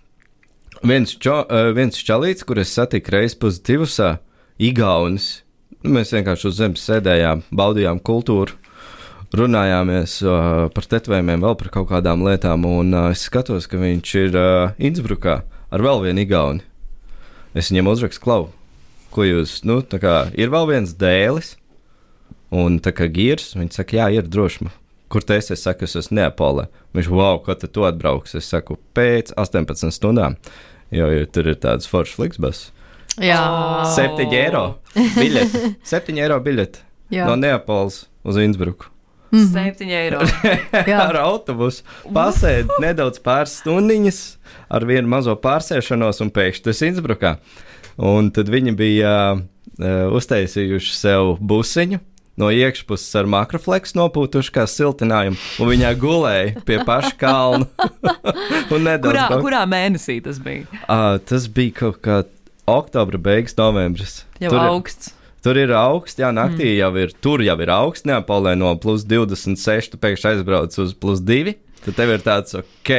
viens, 0.83 1.17
čo, 1.17 1.45
uh, 1.45 1.73
viens 1.75 1.97
čalīts, 1.97 2.45
kur 2.45 2.59
es 2.59 2.73
satiku 2.73 3.11
reiz 3.11 3.35
pozitīvusā, 3.35 4.17
Igaunis. 4.59 5.41
Nu, 5.81 5.95
Mēs 5.95 6.11
vienkārši 6.13 6.45
uz 6.45 6.57
zemes 6.59 6.81
sēdējām, 6.85 7.39
baudījām 7.57 7.97
kultūru. 8.05 8.53
Runājāmies 9.33 10.19
uh, 10.27 10.67
par 10.75 10.85
tetovējumiem, 10.91 11.41
vēl 11.41 11.55
par 11.57 11.69
kaut 11.73 11.87
kādām 11.89 12.21
lietām, 12.27 12.67
un 12.69 12.91
uh, 12.93 13.07
es 13.15 13.23
skatos, 13.25 13.65
ka 13.71 13.79
viņš 13.81 14.11
ir 14.19 14.35
uh, 14.37 14.75
Innsbrukā 14.77 15.39
ar 15.41 15.83
vēl 15.87 16.03
vienu 16.03 16.21
igauni. 16.21 16.61
Es 17.57 17.71
viņam 17.71 17.89
uzrakstu 17.95 18.21
klavu, 18.21 18.51
ko 19.15 19.25
jūs, 19.25 19.55
nu, 19.65 19.79
tā 19.81 19.97
kā 20.03 20.13
ir 20.37 20.51
vēl 20.53 20.69
viens 20.69 20.93
dēlis, 20.99 21.55
un 22.53 22.77
tā 22.83 22.93
kā 22.93 23.07
girs, 23.09 23.55
viņš 23.57 23.79
saka, 23.79 23.97
jā, 24.03 24.11
ir 24.19 24.29
droši. 24.29 24.69
Kur 25.11 25.25
te 25.25 25.39
esi? 25.39 25.55
Es 25.55 25.65
saku, 25.65 25.87
es 25.89 25.97
esmu 25.97 26.19
Neapolē. 26.19 26.67
Viņš, 26.93 27.09
wow, 27.09 27.41
kad 27.43 27.65
tu 27.65 27.87
atbrauks? 27.87 28.37
Es 28.37 28.51
saku, 28.53 28.77
pēc 28.93 29.33
18 29.33 29.89
stundām, 29.95 30.37
jo, 30.93 31.09
jo 31.09 31.25
tur 31.33 31.49
ir 31.51 31.57
tāds 31.63 31.89
foršs 31.89 32.19
fliksbas. 32.19 32.67
Jā. 33.19 33.41
7 33.95 34.31
eiro 34.31 34.63
biļete. 34.95 35.75
7 35.95 36.21
eiro 36.21 36.39
biļete 36.43 36.87
no 37.11 37.35
Neapoles 37.35 38.05
uz 38.23 38.39
Innsbruku. 38.39 38.91
Septiņi 39.31 39.95
eiro. 39.95 40.21
Jā. 40.75 40.99
ar 41.07 41.21
autobusu 41.23 41.85
pasēdi 42.11 42.81
nedaudz 42.83 43.21
pāris 43.23 43.55
stundiņas 43.61 44.19
ar 44.71 44.85
vienu 44.87 45.07
mazo 45.11 45.37
pārsēšanos, 45.39 46.19
un 46.23 46.31
pēkšņi 46.35 46.65
tas 46.67 46.83
Innsbrukā. 46.87 47.35
Un 48.01 48.31
tad 48.35 48.51
viņi 48.51 48.73
bija 48.75 49.13
uh, 49.35 50.15
uztaisījuši 50.17 50.95
sev 50.95 51.35
busiņu. 51.39 52.01
No 52.39 52.47
iekšpuses 52.51 53.11
ar 53.19 53.27
makrofleksu 53.29 53.97
nopūtuši 53.99 54.53
kā 54.55 54.63
siltinājumu, 54.67 55.35
un 55.61 55.67
viņa 55.67 55.89
gulēja 55.99 56.63
pie 56.65 56.79
paša 56.87 57.11
kalna. 57.19 57.67
un 58.73 58.87
nedaudz 58.87 59.11
Kurā, 59.11 59.41
kurā 59.43 59.63
mēnesī 59.69 60.17
tas 60.23 60.39
bija? 60.41 60.65
Uh, 60.87 61.19
tas 61.27 61.47
bija 61.51 61.75
kaut 61.83 61.99
kā 62.03 62.21
oktobra 62.69 63.19
beigas, 63.21 63.55
novembris. 63.57 64.21
Jau 64.41 64.53
tur, 64.53 64.61
augsts. 64.69 65.11
tur 65.45 65.59
ir 65.59 65.73
augsts, 65.77 66.19
jā, 66.21 66.29
naktī 66.35 66.69
mm. 66.73 66.77
jau 66.79 66.91
ir, 67.01 67.15
tur 67.23 67.43
jau 67.45 67.57
ir 67.63 67.73
augsts, 67.73 68.07
neapolē 68.09 68.55
no 68.59 68.73
plus 68.81 69.05
26, 69.07 69.93
tu 69.93 70.01
pēkšņi 70.01 70.33
aizbrauc 70.35 70.79
uz 70.83 70.95
plus 70.97 71.23
2. 71.25 71.57
Tad 71.81 71.95
tev 71.97 72.11
ir 72.13 72.21
tāds 72.21 72.53
ok. 72.59 72.91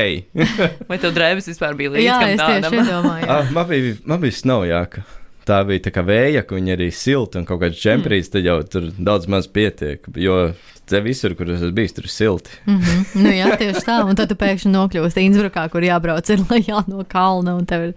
Vai 0.89 0.97
tev 0.99 1.13
drēbes 1.15 1.47
vispār 1.53 1.77
bija 1.79 1.93
līdzi? 1.95 2.07
Jā, 2.09 2.17
es 2.33 2.41
tādam? 2.41 2.75
tieši 2.75 2.89
domāju. 2.91 3.29
ah, 3.31 3.53
man 3.55 3.69
bija, 3.71 3.99
man 4.11 4.23
bija 4.25 4.39
snovjāka. 4.41 5.05
Tā 5.49 5.63
bija 5.67 5.83
tā 5.89 5.91
kā 5.95 6.05
vēja, 6.07 6.45
ka 6.47 6.55
viņa 6.55 6.77
arī 6.77 6.91
silta 6.95 7.41
un 7.41 7.47
kaut 7.49 7.63
kāds 7.65 7.81
džemprīs, 7.81 8.31
tad 8.31 8.47
jau 8.47 8.61
tur 8.63 8.91
daudz 8.95 9.27
maz 9.31 9.49
pietiek. 9.51 10.05
Jo 10.15 10.53
te 10.93 11.01
visur, 11.03 11.35
kur 11.39 11.51
es 11.51 11.61
esmu 11.61 11.73
bijis, 11.77 11.95
tur 11.97 12.07
ir 12.07 12.13
silti. 12.13 12.51
Mm 12.67 12.79
-hmm. 12.79 13.23
nu, 13.25 13.31
jā, 13.31 13.57
tieši 13.59 13.85
tā. 13.87 13.99
Un 14.09 14.17
tad 14.17 14.29
tu 14.29 14.35
pēkšņi 14.35 14.73
nokļūsi 14.73 15.25
Innsbrukā, 15.27 15.69
kur 15.71 15.83
jābrauc 15.83 16.31
ir 16.31 16.45
lejā 16.53 16.83
no 16.87 17.05
kalna. 17.09 17.55
Un 17.57 17.67
tev 17.67 17.89
ir, 17.89 17.95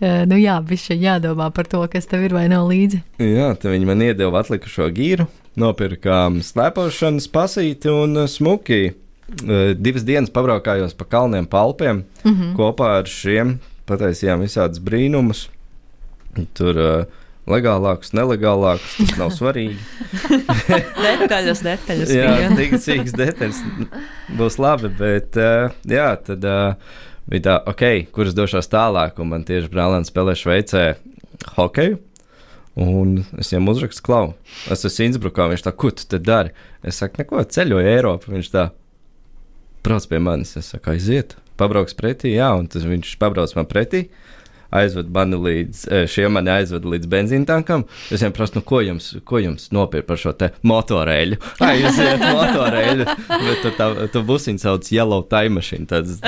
eh, 0.00 0.24
nu 0.26 0.36
jā, 0.36 0.60
jādomā 0.88 1.50
par 1.50 1.66
to, 1.66 1.86
kas 1.88 2.06
tev 2.06 2.24
ir 2.24 2.34
vai 2.34 2.48
nav 2.48 2.68
līdzi. 2.68 3.02
Jā, 3.18 3.54
tad 3.54 3.70
viņi 3.72 3.86
man 3.86 4.02
iedeva 4.02 4.40
atlikušo 4.40 4.88
gīru, 4.90 5.26
nopirkām 5.56 6.42
slēpošanas 6.42 7.28
pasīti 7.28 7.88
un 7.88 8.16
uh, 8.16 8.26
smuki. 8.26 8.92
Uh, 9.42 9.72
Divas 9.76 10.04
dienas 10.04 10.30
pabraukājos 10.30 10.94
pa 10.94 11.04
kalniem, 11.04 11.46
pa 11.46 11.58
Alpiem. 11.58 12.04
Mm 12.24 12.32
-hmm. 12.32 12.56
Kopā 12.56 12.98
ar 12.98 13.06
šiem 13.06 13.58
pataisījām 13.86 14.40
visādus 14.40 14.80
brīnumus. 14.80 15.48
Tur 16.56 16.78
uh, 16.80 17.22
legālākus, 17.50 18.12
nelegālākus, 18.16 18.96
tas 19.00 19.16
nav 19.20 19.32
svarīgi. 19.34 19.78
Detaļas, 21.04 21.64
detaļas. 21.66 22.12
jā, 22.14 22.50
tik 22.58 22.76
cīks 22.86 23.16
detaļas 23.18 23.62
būs 24.38 24.60
labi, 24.62 24.92
bet 25.00 25.40
uh, 25.40 25.74
jā, 25.88 26.12
tad 26.28 26.46
uh, 26.48 26.94
bija 27.28 27.48
tā, 27.48 27.58
ok, 27.72 27.84
kurš 28.14 28.36
došos 28.38 28.70
tālāk, 28.72 29.20
un 29.22 29.32
man 29.34 29.44
tieši 29.48 29.70
brālēns 29.72 30.12
spēlē 30.12 30.36
Šveicē 30.38 30.86
hokeju. 31.58 32.00
Un 32.82 33.18
es 33.36 33.50
viņam 33.52 33.68
uzrakstu, 33.68 34.00
klau, 34.06 34.30
es 34.72 34.86
esmu 34.88 35.10
Innsbrukā. 35.10 35.44
Viņš 35.50 35.66
tā, 35.66 35.74
ko 35.76 35.90
tu 35.92 36.06
te 36.08 36.16
dari? 36.16 36.54
Es 36.80 37.02
saku, 37.02 37.20
neko, 37.20 37.42
ceļoju 37.44 37.90
Eiropu. 37.90 38.32
Viņš 38.32 38.48
tā, 38.54 38.70
brauc 39.84 40.06
pie 40.08 40.20
manis. 40.24 40.54
Es 40.56 40.70
saku, 40.72 40.94
aiziet, 40.94 41.36
pabrauks 41.60 41.96
pretī, 41.98 42.32
jā, 42.38 42.48
un 42.56 42.70
tas 42.72 42.86
viņš 42.88 43.18
pabrauc 43.20 43.52
man 43.58 43.68
pretī. 43.68 44.06
Aizved 44.72 45.10
mani 45.12 45.36
līdz, 45.36 45.80
eh, 45.92 46.06
šie 46.08 46.28
mani 46.32 46.48
aizved 46.54 46.86
līdz 46.88 47.08
benzīna 47.12 47.48
tankam. 47.48 47.84
Es 48.10 48.22
viņam 48.22 48.34
prasu, 48.36 48.56
nu, 48.56 48.64
ko 48.66 48.80
jums, 48.80 49.10
ko 49.28 49.40
jums 49.42 49.68
nopirkt 49.74 50.08
par 50.08 50.20
šo 50.20 50.32
te 50.38 50.48
motorēļu? 50.64 51.38
Aiziet, 51.68 52.24
motorēļu. 52.24 53.08
Bet 53.28 53.64
tur 53.64 53.76
tā, 53.78 53.88
tu 54.14 54.24
busiņu 54.28 54.62
sauc 54.62 54.88
Yellow 54.92 55.26
Time 55.28 55.60
Machine, 55.60 55.88
tāds 55.90 56.18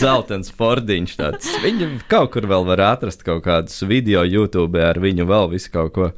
dzeltens 0.00 0.50
Fordiņš. 0.58 1.14
Tāds. 1.20 1.52
Viņi 1.62 1.90
kaut 2.10 2.32
kur 2.34 2.48
vēl 2.50 2.66
var 2.66 2.82
atrast 2.90 3.22
kaut 3.26 3.44
kādus 3.46 3.78
video 3.86 4.24
YouTube 4.26 4.80
ar 4.82 4.98
viņu 4.98 5.28
vēl 5.30 5.52
visu 5.54 5.70
kaut 5.74 5.94
ko. 5.94 6.10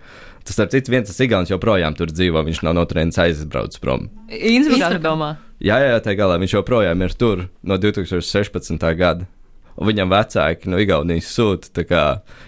Tas, 0.46 0.54
starp 0.54 0.70
citu, 0.70 0.92
viens 0.94 1.08
tas 1.10 1.18
Igauns 1.24 1.50
joprojām 1.50 1.96
tur 1.98 2.12
dzīvo, 2.12 2.44
viņš 2.46 2.60
nav 2.62 2.76
no 2.78 2.84
turienes 2.86 3.18
aizbraucis 3.18 3.82
prom. 3.82 4.06
Innsbrukā, 4.30 4.92
tu 4.94 5.02
domā? 5.02 5.32
Jā, 5.58 5.80
jā, 5.82 5.96
tā 6.04 6.12
galā 6.14 6.36
viņš 6.38 6.58
joprojām 6.58 7.02
ir 7.02 7.14
tur 7.18 7.48
no 7.66 7.78
2016. 7.82 8.86
gada. 8.98 9.26
Viņam 9.76 10.12
vecāki 10.12 10.70
no 10.72 10.78
Igaunijas 10.80 11.28
sūta 11.36 11.72
tā 11.80 11.84
kā 11.88 12.04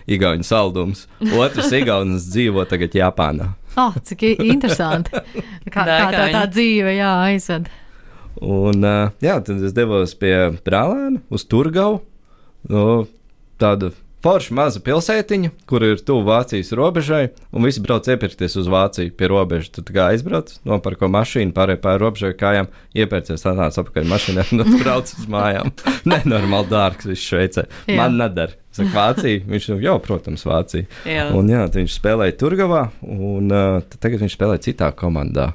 Igaunijas 0.09 0.53
saldums. 0.53 1.05
Otrs 1.21 1.73
Igaunis 1.77 2.29
dzīvo 2.33 2.65
tagad 2.71 2.97
Japānā. 2.97 3.53
Oh, 3.79 3.95
cik 4.03 4.25
interesanti. 4.33 5.13
Kā, 5.75 5.85
kā 5.85 6.09
tā, 6.11 6.25
tā 6.33 6.47
dzīve, 6.51 6.97
jā, 6.97 7.11
aizved. 7.29 7.69
Un 8.43 8.87
uh, 8.87 9.11
jā, 9.23 9.37
tad 9.45 9.61
es 9.67 9.75
devos 9.77 10.15
pie 10.19 10.35
brālēna 10.65 11.21
uz 11.35 11.45
Turgavu. 11.51 12.01
No, 12.73 13.05
tādu 13.61 13.93
foršu 14.25 14.55
mazu 14.59 14.83
pilsētiņu, 14.85 15.51
kur 15.69 15.85
ir 15.87 16.01
tuvu 16.03 16.25
Vācijas 16.27 16.73
robežai, 16.77 17.29
un 17.55 17.67
visi 17.67 17.83
brauc 17.85 18.09
iepirkties 18.11 18.57
uz 18.61 18.71
Vāciju 18.71 19.15
pie 19.19 19.31
robežas. 19.31 19.71
Tā 19.77 19.85
kā 19.95 20.09
aizbrauc, 20.13 20.53
nopērko 20.69 21.11
mašīnu, 21.15 21.55
pārējai 21.57 21.83
pāri 21.85 22.03
robežai 22.03 22.33
kājām, 22.39 22.71
iepērcies 22.99 23.47
tādā 23.47 23.69
apakaļ 23.71 24.09
mašīnā 24.11 24.47
un 24.55 24.65
brauc 24.83 25.13
uz 25.15 25.29
mājām. 25.31 25.71
Nenormāli 26.11 26.73
dārgs 26.73 27.11
viss 27.13 27.29
Šveicē. 27.31 27.69
Man 27.95 28.19
nedara. 28.21 28.59
Saka, 28.79 28.91
Vācija. 28.95 29.43
Viņš 29.49 29.71
jau, 29.83 29.97
protams, 30.03 30.45
Vācija. 30.47 30.87
Jā. 31.09 31.31
Un 31.35 31.49
jā, 31.51 31.65
tad 31.67 31.81
viņš 31.81 31.97
spēlēja 31.99 32.37
Turgavā, 32.39 32.83
un 33.03 33.49
uh, 33.51 33.81
tad 33.87 34.03
tagad 34.05 34.23
viņš 34.23 34.37
spēlē 34.39 34.61
citā 34.63 34.93
komandā. 34.95 35.53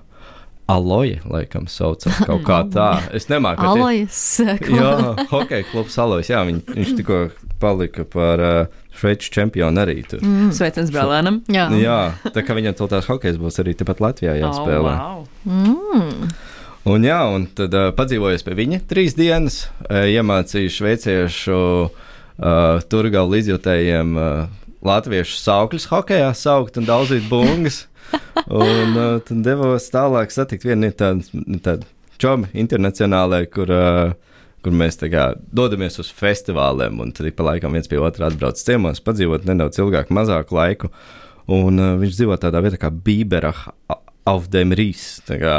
Aloja, 0.71 1.19
laikam, 1.27 1.65
saucās 1.67 2.21
kaut 2.23 2.45
kā 2.47 2.61
tā. 2.75 2.89
Es 3.15 3.27
nemāku 3.31 3.65
Alojas. 3.67 4.19
Jā, 4.39 4.93
hokeja 5.31 5.65
klubs 5.71 5.97
Alojas. 5.99 6.31
Jā, 6.31 6.39
viņ, 6.47 6.61
viņš 6.71 6.93
tikko 7.01 7.17
palika 7.63 8.03
par 8.03 8.43
uh, 8.43 8.79
Šveices 8.93 9.31
čempionu 9.33 9.81
arī 9.81 10.03
tur. 10.05 10.21
Mm. 10.21 10.51
Sveiciens 10.53 10.91
brālēnam. 10.93 11.41
Jā. 11.51 11.65
Jā, 11.81 11.99
tā 12.35 12.43
kā 12.45 12.53
viņam 12.57 12.75
to 12.77 12.87
tās 12.91 13.07
hokejs 13.09 13.39
būs 13.41 13.57
arī 13.63 13.73
tepat 13.79 14.03
Latvijā 14.03 14.35
jāspēlē. 14.37 14.93
Oh, 14.93 15.23
wow. 15.23 15.23
Mm. 15.49 16.33
Un 16.93 17.07
jā, 17.07 17.21
un 17.31 17.47
tad 17.57 17.73
uh, 17.79 17.89
padzīvojos 17.95 18.43
pie 18.45 18.57
viņa 18.59 18.81
trīs 18.91 19.15
dienas, 19.17 19.63
uh, 19.87 20.03
iemācīju 20.11 20.73
šveiciešu 20.77 21.55
uh, 21.55 22.83
turgavu 22.91 23.33
līdzjūtējiem 23.33 24.13
uh, 24.19 24.61
latviešu 24.83 25.39
saukļus 25.39 25.87
hokejā 25.89 26.29
saukt 26.35 26.77
un 26.77 26.89
daudzīt 26.89 27.25
bungas. 27.31 27.85
un 28.51 28.97
uh, 28.99 29.17
tad 29.25 29.39
devos 29.47 29.87
tālāk 29.89 30.33
satikt 30.35 30.67
vienu 30.67 30.91
tādu 30.93 31.47
tād 31.63 31.87
čomu 32.21 32.51
internacionālai, 32.53 33.45
kur, 33.51 33.71
uh, 33.73 34.32
kur 34.63 34.75
mēs 34.75 34.99
kā 35.01 35.33
dodamies 35.55 35.99
uz 36.01 36.09
festivāliem, 36.15 37.01
un 37.03 37.11
tad 37.15 37.27
ik 37.29 37.37
pa 37.39 37.47
laikam 37.49 37.75
viens 37.75 37.89
pie 37.91 37.99
otra 37.99 38.29
atbrauc 38.29 38.59
ciemos, 38.59 39.03
padzīvot 39.03 39.47
nedaudz 39.49 39.81
ilgāku, 39.83 40.15
mazāku 40.15 40.57
laiku. 40.57 40.91
Un 41.51 41.79
uh, 41.81 41.95
viņš 41.99 42.19
dzīvo 42.19 42.37
tādā 42.39 42.61
vietā 42.63 42.79
kā 42.79 42.91
Bīberach 42.91 43.65
auf 44.29 44.47
dem 44.51 44.71
Rīs. 44.75 45.17
Tā 45.27 45.39
kā 45.41 45.55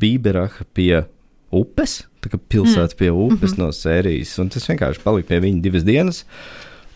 Bīberach 0.00 0.60
pie 0.76 1.06
upes, 1.50 2.02
tā 2.20 2.32
kā 2.32 2.40
pilsēta 2.52 2.98
pie 2.98 3.08
upes 3.08 3.56
mm. 3.56 3.62
no 3.62 3.70
sērijas. 3.74 4.36
Un 4.42 4.52
tas 4.52 4.68
vienkārši 4.68 5.02
palika 5.04 5.32
pie 5.32 5.40
viņa 5.46 5.64
divas 5.64 5.86
dienas. 5.88 6.24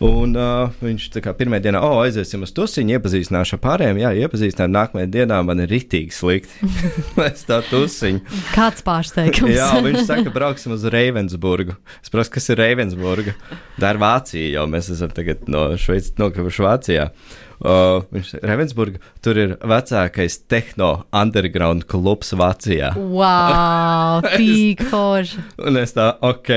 Un 0.03 0.33
uh, 0.35 0.73
viņš 0.83 1.05
tā 1.13 1.21
kā 1.23 1.31
pirmā 1.37 1.61
dienā, 1.63 1.79
oh, 1.79 2.01
aiziesim 2.03 2.43
uz 2.43 2.51
tusiņu, 2.55 2.97
iepazīstināšu 2.97 3.55
ar 3.55 3.61
pārējiem. 3.63 4.01
Jā, 4.03 4.11
iepazīstināšu, 4.25 4.73
nākamajā 4.75 5.07
dienā 5.13 5.37
man 5.47 5.63
ir 5.63 5.71
ritīgi 5.71 6.11
slikti. 6.11 6.67
es 7.29 7.47
tā 7.47 7.61
tusiņu. 7.69 8.19
Kāds 8.51 8.83
pārsteigums? 8.85 9.55
Jā, 9.55 9.69
viņš 9.85 10.01
saka, 10.09 10.33
brauksim 10.35 10.75
uz 10.75 10.83
Ravensburgu. 10.91 11.77
Es 12.03 12.11
prasu, 12.11 12.33
kas 12.35 12.51
ir 12.51 12.59
Ravensburga. 12.59 13.37
Tā 13.79 13.95
ir 13.95 14.03
Vācija, 14.03 14.51
jau 14.57 14.67
mēs 14.67 14.91
esam 14.91 15.15
tagad 15.15 15.47
no 15.47 15.69
Šveices 15.79 16.17
nokļuvuši 16.19 16.67
Vācijā. 16.67 17.07
Uh, 17.07 17.44
viņš 17.63 18.31
saka, 18.33 18.47
Ravensburga, 18.49 18.99
tur 19.23 19.35
ir 19.39 19.53
vecākais 19.63 20.37
tehno 20.51 20.89
underground 21.15 21.85
klubs 21.89 22.33
Vācijā. 22.35 22.91
Wow, 22.95 24.21
tik 24.37 24.83
forši. 24.91 25.43
Un 25.65 25.73
es 25.81 25.95
tā, 25.95 26.11
ok, 26.25 26.51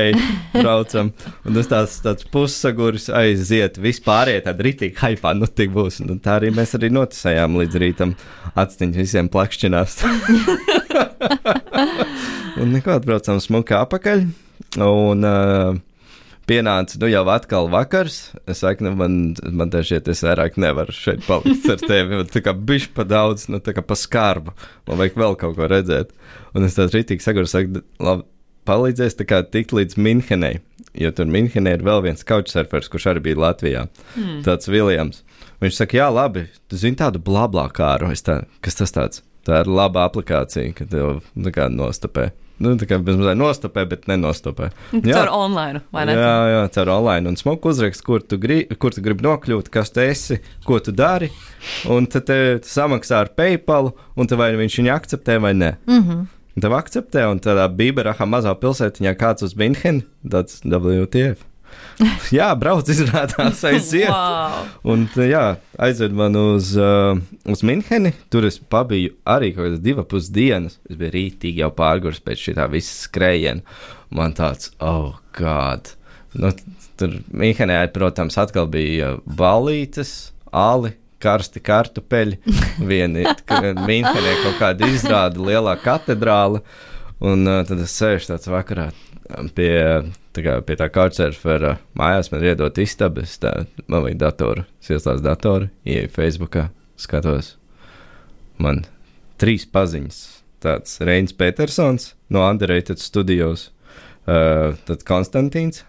braucam. 0.57 1.13
Un 1.47 1.53
es 1.61 1.71
tāds, 1.71 1.99
tāds 2.05 2.27
pussaguris 2.33 3.09
aiziet, 3.15 3.79
vispārējie 3.83 4.41
tādi 4.49 4.69
rītīgi 4.69 4.99
haipā, 5.03 5.35
nu 5.39 5.47
tik 5.47 5.73
būs. 5.77 5.95
Un 6.05 6.09
tā 6.25 6.33
arī 6.41 6.49
mēs 6.55 6.75
arī 6.79 6.89
noticējām 6.95 7.59
līdz 7.63 7.75
rītam. 7.85 8.11
Atstiņas 8.59 8.99
visiem 8.99 9.27
plakšķinās. 9.33 9.93
un 12.61 12.67
neko 12.75 12.91
atbraucam 12.99 13.39
smuki 13.43 13.75
apakaļ. 13.79 14.19
Un 14.83 15.19
uh, 15.25 15.79
pienāca, 16.49 16.99
nu 17.03 17.11
jau 17.11 17.25
atkal 17.33 17.69
vakars. 17.73 18.19
Es 18.49 18.63
saku, 18.65 18.87
nu 18.87 18.95
man, 18.99 19.19
man 19.55 19.73
te 19.73 19.83
šķiet, 19.85 20.09
es 20.13 20.25
vairāk 20.27 20.59
nevaru 20.61 20.95
šeit 20.97 21.23
palikt 21.29 21.69
ar 21.75 21.85
tevi. 21.85 22.17
Man 22.17 22.33
Tā 22.33 22.43
kā 22.45 22.55
bišķi 22.57 22.95
pa 22.97 23.07
daudz, 23.09 23.47
nu 23.53 23.61
tā 23.65 23.77
kā 23.77 23.85
pa 23.85 23.97
skarbu. 23.99 24.57
Man 24.89 25.01
vajag 25.03 25.21
vēl 25.21 25.39
kaut 25.41 25.57
ko 25.59 25.69
redzēt. 25.71 26.11
Un 26.57 26.67
es 26.67 26.77
tāds 26.79 26.97
rītīgi 26.97 27.25
saguru, 27.25 27.51
saku, 27.51 27.85
labi, 28.03 28.27
palīdzēs 28.69 29.17
tā 29.19 29.29
kā 29.29 29.43
tikt 29.47 29.77
līdz 29.77 30.01
Minhenei. 30.01 30.59
Jo 30.99 31.13
tur 31.15 31.29
Minhenē 31.31 31.77
ir 31.77 31.87
vēl 31.87 32.03
viens 32.09 32.25
couchsurfers, 32.27 32.91
kurš 32.91 33.11
arī 33.13 33.25
bija 33.29 33.43
Latvijā. 33.45 33.87
Mm. 34.17 34.43
Tāds 34.47 34.71
Viljams. 34.71 35.23
Viņš 35.63 35.81
saka, 35.81 35.99
jā, 35.99 36.09
labi, 36.13 36.47
tu 36.71 36.79
zini 36.79 36.99
tādu 36.99 37.23
blablā 37.23 37.67
kāru. 37.75 38.13
Es 38.15 38.25
tā, 38.27 38.43
kas 38.65 38.79
tas 38.79 38.95
tāds? 38.95 39.23
Tā 39.47 39.63
ir 39.63 39.71
laba 39.71 40.05
aplikācija, 40.07 40.75
kad 40.77 40.91
tev 40.93 41.23
nu, 41.35 41.53
kā 41.55 41.69
nostapē. 41.73 42.29
Nu, 42.59 42.73
tā 42.79 42.89
kā 42.91 42.99
bez 42.99 43.19
mazliet 43.19 43.39
nostapē, 43.39 43.85
bet 43.91 44.09
nenostapē. 44.11 44.71
Caur 45.05 45.31
online, 45.31 45.83
vai 45.95 46.07
ne? 46.09 46.17
Jā, 46.19 46.33
jā, 46.53 46.63
caur 46.75 46.91
online. 46.97 47.31
Un 47.31 47.39
smuku 47.39 47.71
uzrakst, 47.71 48.03
kur 48.07 48.25
tu, 48.25 48.39
gribi, 48.43 48.75
kur 48.83 48.95
tu 48.95 49.05
gribi 49.05 49.27
nokļūt, 49.27 49.71
kas 49.75 49.95
tu 49.95 50.03
esi, 50.03 50.41
ko 50.67 50.81
tu 50.83 50.95
dari. 50.97 51.31
Un 51.91 52.09
tad 52.11 52.27
te 52.31 52.41
samaksā 52.67 53.23
ar 53.23 53.31
PayPal, 53.39 53.93
un 54.19 54.35
vai 54.41 54.51
viņš 54.59 54.81
viņu 54.83 54.95
akceptē 54.97 55.39
vai 55.43 55.55
nē. 55.55 55.77
Mm 55.87 56.03
-hmm. 56.03 56.27
Un 56.59 56.63
Tev 56.63 56.73
akceptē, 56.75 57.23
un 57.31 57.39
tādā 57.39 57.69
Bīberahā 57.71 58.27
mazā 58.27 58.51
pilsētiņā 58.59 59.13
kāds 59.15 59.45
uz 59.47 59.53
Minhenu, 59.55 60.03
tāds 60.27 60.59
WTF. 60.65 61.45
jā, 62.39 62.49
brauc, 62.59 62.89
izrādās, 62.91 63.65
aiziet. 63.67 64.11
Wow. 64.19 64.69
Un 64.89 65.05
tā, 65.13 65.27
jā, 65.29 65.45
aizved 65.83 66.15
man 66.17 66.37
uz, 66.39 66.71
uh, 66.79 67.19
uz 67.51 67.63
Minheni. 67.67 68.15
Tur 68.33 68.47
es 68.49 68.59
pabiju 68.59 69.15
arī 69.29 69.51
kaut 69.55 69.67
kādas 69.67 69.83
divas 69.85 70.09
pusdienas. 70.11 70.79
Es 70.89 70.99
biju 70.99 71.15
rītīgi 71.15 71.63
jau 71.63 71.71
pārgājis 71.75 72.23
pēc 72.25 72.45
šī 72.47 72.57
visa 72.73 72.95
skrējiena. 73.05 73.79
Man 74.15 74.37
tāds, 74.39 74.73
oh, 74.81 75.19
God! 75.37 75.93
Nu, 76.39 76.53
tur 77.01 77.19
Mīnhenē, 77.33 77.81
protams, 77.95 78.37
atkal 78.41 78.69
bija 78.71 79.15
balītes, 79.25 80.33
ali, 80.53 80.95
karsti 81.23 81.63
kartupeļi. 81.65 82.39
Viena 82.91 83.25
ir 83.25 83.43
Mīnhenē 83.83 84.37
kaut 84.45 84.61
kāda 84.61 84.91
izrāda, 84.93 85.43
lielā 85.43 85.75
katedrāla. 85.83 86.63
Un 87.19 87.49
uh, 87.51 87.65
tad 87.67 87.81
es 87.83 87.95
sēžu 87.99 88.31
tāds 88.31 88.51
vakarā 88.51 88.91
pie 89.55 89.73
tā, 90.33 90.43
kā, 90.45 90.55
pie 90.65 90.77
tā 90.79 90.89
couchsurfera 90.93 91.77
mājās, 91.99 92.31
man 92.33 92.43
ir 92.43 92.53
iedot 92.53 92.79
istabu, 92.81 93.25
es 93.27 93.37
tā, 93.43 93.53
man 93.87 94.05
vajag 94.07 94.21
datoru, 94.23 94.65
es 94.81 94.93
ieslēdzu 94.95 95.25
datoru, 95.27 95.69
ieeju 95.89 96.13
Facebookā, 96.15 96.69
skatos, 96.99 97.57
man 98.63 98.85
trīs 99.41 99.67
paziņas. 99.69 100.21
Tāds 100.59 100.97
Reins 101.07 101.35
Petersons 101.39 102.13
no 102.35 102.43
Underrated 102.43 102.99
Studios, 102.99 103.69
uh, 104.27 104.75
tad 104.89 105.05
Konstantīns. 105.07 105.85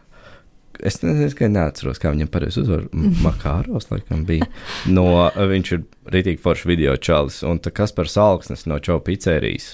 Es 0.85 1.01
nezinu, 1.01 1.49
neatceros, 1.51 1.97
kā 1.99 2.11
viņam 2.13 2.29
pareizi 2.31 2.61
uzvar. 2.61 2.85
Makāros, 3.25 3.89
laikam, 3.89 4.21
bija. 4.27 4.45
No, 4.87 5.27
viņš 5.33 5.73
ir 5.75 5.85
rītīgi 6.13 6.41
foršs 6.43 6.69
video 6.69 6.93
čalis, 6.95 7.41
un 7.43 7.57
tā 7.59 7.73
kas 7.73 7.95
par 7.97 8.07
salksnes 8.11 8.67
no 8.69 8.77
Čau 8.83 9.01
pizzerijas 9.03 9.73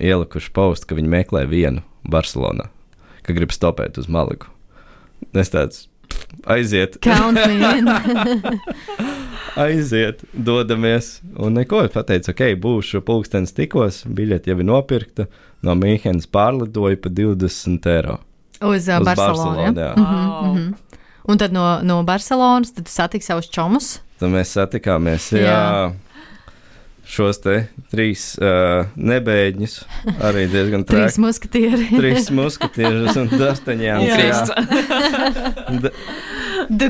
ielikuši 0.00 0.52
postu, 0.54 0.90
ka 0.90 0.98
viņi 0.98 1.10
meklē 1.10 1.44
vienu 1.50 1.84
Barcelonā, 2.10 2.68
ka 3.24 3.36
grib 3.36 3.52
stopēt 3.54 3.98
uz 4.00 4.08
Maliku. 4.10 4.50
Es 5.34 5.50
tāds 5.52 5.86
aiziet. 6.46 6.98
Count 7.04 7.38
me 7.38 7.78
in. 7.78 7.88
aiziet, 9.64 10.24
dodamies. 10.32 11.18
Un 11.38 11.58
neko, 11.58 11.84
es 11.86 11.94
pateicu, 11.94 12.32
ok, 12.34 12.44
būšu 12.60 13.02
pulkstenis 13.06 13.54
tikos, 13.56 14.02
biļete 14.06 14.52
jau 14.52 14.60
ir 14.60 14.68
nopirkta, 14.68 15.28
no 15.64 15.76
Mīnhenes 15.78 16.28
pārlidoju 16.30 17.00
pa 17.02 17.12
20 17.12 17.90
eiro. 17.94 18.18
Uz, 18.60 18.88
uh, 18.88 19.00
Uz 19.00 19.08
Barcelonu. 19.08 19.14
Barcelonu, 19.14 19.60
ja? 19.62 19.72
jā. 19.74 19.92
Mhm, 19.98 20.50
mhm. 20.50 20.72
Un 21.24 21.40
tad 21.40 21.54
no, 21.56 21.64
no 21.80 22.02
Barcelonas 22.04 22.74
satiksi 22.84 23.30
savus 23.30 23.48
čomus. 23.48 23.94
Tad 24.20 24.32
mēs 24.32 24.50
satikāmies, 24.58 25.30
jā. 25.32 25.48
Jā. 25.48 25.92
Šos 27.14 27.38
trīs 27.92 28.22
uh, 28.42 28.88
nebēģņus, 28.98 29.74
arī 30.26 30.48
diezgan 30.50 30.82
Trīs 30.88 31.14
traki. 31.14 31.22
muskatieri. 31.22 31.84
Trīs 31.94 32.30
muskatiežus 32.34 33.20
un 33.22 33.30
dastaņām. 33.44 34.02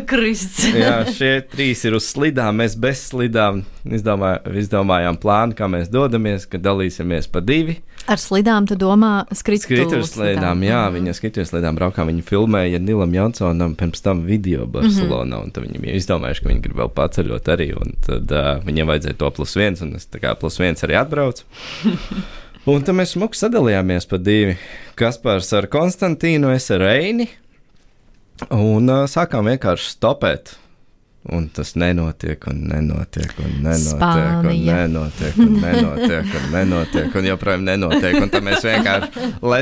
Jā, 0.85 0.97
šie 1.11 1.33
trīs 1.51 1.85
ir 1.87 1.97
uz 1.99 2.07
slidām. 2.11 2.61
Mēs 2.61 2.77
bez 2.81 3.03
slidām 3.11 3.63
izdomā, 3.85 4.37
izdomājām 4.63 5.19
plānu, 5.21 5.57
kā 5.59 5.69
mēs 5.71 5.91
dodamies, 5.93 6.47
ka 6.51 6.61
dalīsimies 6.63 7.29
pa 7.33 7.43
divi. 7.45 7.81
Ar 8.11 8.21
slidām 8.21 8.67
tu 8.69 8.77
domā 8.77 9.25
skritu 9.33 9.65
Skrituļu 9.65 10.05
slēdām, 10.05 10.61
jā, 10.67 10.83
viņa 10.93 11.15
skrituļu 11.17 11.49
slēdām 11.49 11.79
braukā. 11.79 12.05
Viņa 12.05 12.25
filmēja 12.29 12.81
Nilam 12.83 13.15
Jansonam 13.17 13.77
pirms 13.81 14.05
tam 14.05 14.21
video 14.29 14.69
Barcelonā, 14.69 15.41
un 15.47 15.55
tad 15.55 15.65
viņi 15.65 15.97
izdomājuši, 15.97 16.45
ka 16.45 16.53
viņi 16.53 16.65
grib 16.67 16.81
vēl 16.83 16.93
paceļot 16.99 17.53
arī, 17.57 17.71
un 17.81 17.97
tad 18.05 18.35
uh, 18.37 18.51
viņiem 18.67 18.93
vajadzēja 18.93 19.21
to 19.23 19.33
plus 19.39 19.57
viens, 19.57 19.85
un 19.85 19.97
es 19.97 20.09
tā 20.13 20.21
kā 20.21 20.35
plus 20.37 20.61
viens 20.61 20.85
arī 20.85 21.01
atbraucu. 21.01 21.49
Un 22.65 22.81
tad 22.81 22.97
mēs 22.97 23.11
smuki 23.13 23.37
sadalījāmies 23.37 24.07
pa 24.09 24.17
divi. 24.17 24.55
Kaspars 24.97 25.51
ar 25.53 25.67
Konstantīnu, 25.69 26.49
es 26.57 26.71
ar 26.73 26.81
Reini, 26.81 27.27
un 28.51 28.91
uh, 28.91 29.07
sākām 29.11 29.51
vienkārši 29.53 29.97
stopēt. 29.97 30.59
Un 31.33 31.47
tas 31.57 31.71
nenotiek, 31.81 32.43
un 32.53 32.59
nenotiek, 32.69 33.31
un 33.41 33.53
nenotiek, 33.65 33.95
un 33.97 34.43
Spānija. 34.45 34.75
nenotiek, 34.83 35.39
un 35.41 35.55
nenotiek, 35.63 36.35
un 36.37 36.51
nenotiek, 36.53 37.15
un 37.17 37.29
joprojām 37.31 37.65
nenotiek. 37.65 38.19
Un 38.21 38.33
tad 38.33 38.45
mēs 38.45 38.67
vienkārši, 38.67 39.31
le, 39.41 39.61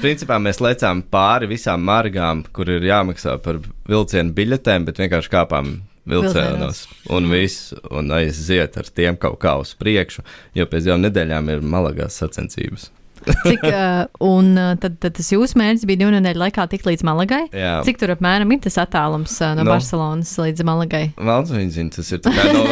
principā, 0.00 0.38
mēs 0.40 0.62
lecām 0.64 1.02
pāri 1.12 1.50
visām 1.50 1.84
margām, 1.84 2.40
kur 2.56 2.72
ir 2.72 2.88
jāmaksā 2.88 3.36
par 3.44 3.60
vilcienu 3.90 4.32
biļetēm, 4.38 4.88
bet 4.88 5.04
vienkārši 5.04 5.34
kāpām 5.36 5.74
vilcienos 6.08 6.86
un 7.12 7.28
viss, 7.32 7.74
un 7.92 8.08
aiziet 8.16 8.80
ar 8.80 8.88
tiem 8.88 9.20
kaut 9.20 9.36
kā 9.44 9.58
uz 9.60 9.76
priekšu, 9.76 10.24
jo 10.56 10.64
pēc 10.68 10.88
divām 10.88 11.04
nedēļām 11.04 11.52
ir 11.52 11.64
malagās 11.76 12.16
sacensības. 12.20 12.88
Cik, 13.26 13.66
uh, 13.66 14.06
un 14.34 14.54
uh, 14.56 14.72
tad, 14.80 14.98
tad 15.02 15.18
tas 15.18 15.30
jūsu 15.34 15.58
mērķis 15.60 15.86
bija 15.88 16.04
divu 16.04 16.14
nedēļu 16.14 16.44
laikā 16.46 16.66
tikt 16.72 16.88
līdz 16.88 17.04
Malagai? 17.06 17.42
Jā. 17.52 17.76
Cik 17.86 18.00
tur 18.02 18.14
apmēram 18.14 18.52
ir 18.54 18.62
tas 18.64 18.78
attālums 18.82 19.36
uh, 19.42 19.54
no 19.58 19.64
Nu. 19.64 19.72
Barcelonas 19.72 20.32
līdz 20.38 20.64
Malagai? 20.66 21.04
Valds 21.16 21.52
viņa 21.54 21.72
zina, 21.72 21.92
tas 21.94 22.10
ir 22.12 22.20
kā 22.24 22.44
no, 22.52 22.64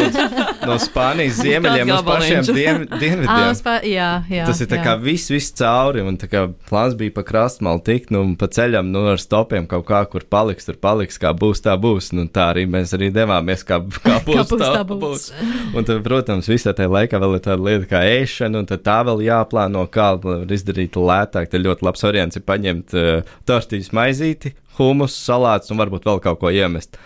no 0.68 0.76
Spānijas 0.82 1.38
ziemeļiem 1.44 1.92
uz 1.94 2.02
pašiem 2.06 2.48
dien, 2.50 2.84
dienvidiem. 3.02 3.54
spā, 3.56 3.78
jā, 3.88 4.10
jā. 4.30 4.46
Tas 4.48 4.60
ir 4.62 4.68
tā 4.70 4.78
jā. 4.78 4.84
kā 4.86 4.96
viss, 5.00 5.30
viss 5.32 5.54
cauri, 5.56 6.04
un 6.04 6.18
tā 6.20 6.28
kā 6.30 6.44
plāns 6.68 6.96
bija 7.00 7.14
pa 7.16 7.24
krastmalu 7.26 7.80
tikt, 7.86 8.12
nu, 8.14 8.24
pa 8.38 8.50
ceļam, 8.52 8.90
nu, 8.92 9.06
ar 9.14 9.22
stopiem 9.22 9.66
kaut 9.70 9.86
kā, 9.88 10.02
kur 10.12 10.26
paliks, 10.28 10.68
tur 10.68 10.76
paliks, 10.82 11.18
kā 11.22 11.32
būs, 11.36 11.64
tā 11.64 11.78
būs. 11.80 12.12
Nu, 12.16 12.26
tā 12.32 12.50
arī 12.52 12.66
mēs 12.70 12.92
arī 12.96 13.08
devāmies, 13.14 13.64
kā, 13.66 13.80
kā 14.04 14.18
būs, 14.26 14.52
būs, 14.52 14.60
tā 14.60 14.72
tā 14.76 14.84
būs. 14.88 15.00
būs. 15.02 15.26
Un 15.72 15.88
tad, 15.88 16.02
protams, 16.04 16.50
visā 16.50 16.74
tajā 16.76 16.92
laikā 16.92 17.22
vēl 17.22 17.38
ir 17.38 17.44
tāda 17.46 17.68
lieta 17.70 17.88
kā 17.94 18.04
ēšana, 18.18 18.62
un 18.62 18.68
tad 18.68 18.84
tā 18.84 18.98
vēl 19.08 19.24
jāplāno, 19.30 19.86
kā 19.92 20.12
var 20.42 20.54
izdarīt 20.56 20.98
lētāk. 20.98 21.50
Tad 21.52 21.64
ļoti 21.64 21.86
labs 21.86 22.04
variants 22.06 22.38
ir 22.38 22.46
paņemt 22.48 22.96
uh, 22.98 23.34
tortīšu 23.48 23.96
maizīti, 23.98 24.54
humus, 24.78 25.16
salātus 25.16 25.72
un 25.72 25.82
varbūt 25.82 26.08
vēl 26.08 26.22
kaut 26.24 26.42
ko 26.42 26.52
iemest. 26.52 26.98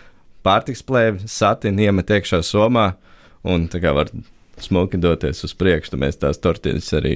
Pārtiks 0.46 0.84
plēvi, 0.86 1.26
satini, 1.30 1.88
iemet 1.88 2.12
iekšā 2.16 2.42
somā, 2.46 2.92
un 3.46 3.66
tā 3.70 3.82
kā 3.82 3.94
var 3.96 4.12
smuki 4.62 4.96
doties 5.00 5.42
uz 5.44 5.52
priekšu, 5.58 5.92
tad 5.92 6.00
mēs 6.02 6.16
tās 6.20 6.38
tortīnas 6.42 6.86
arī 6.96 7.14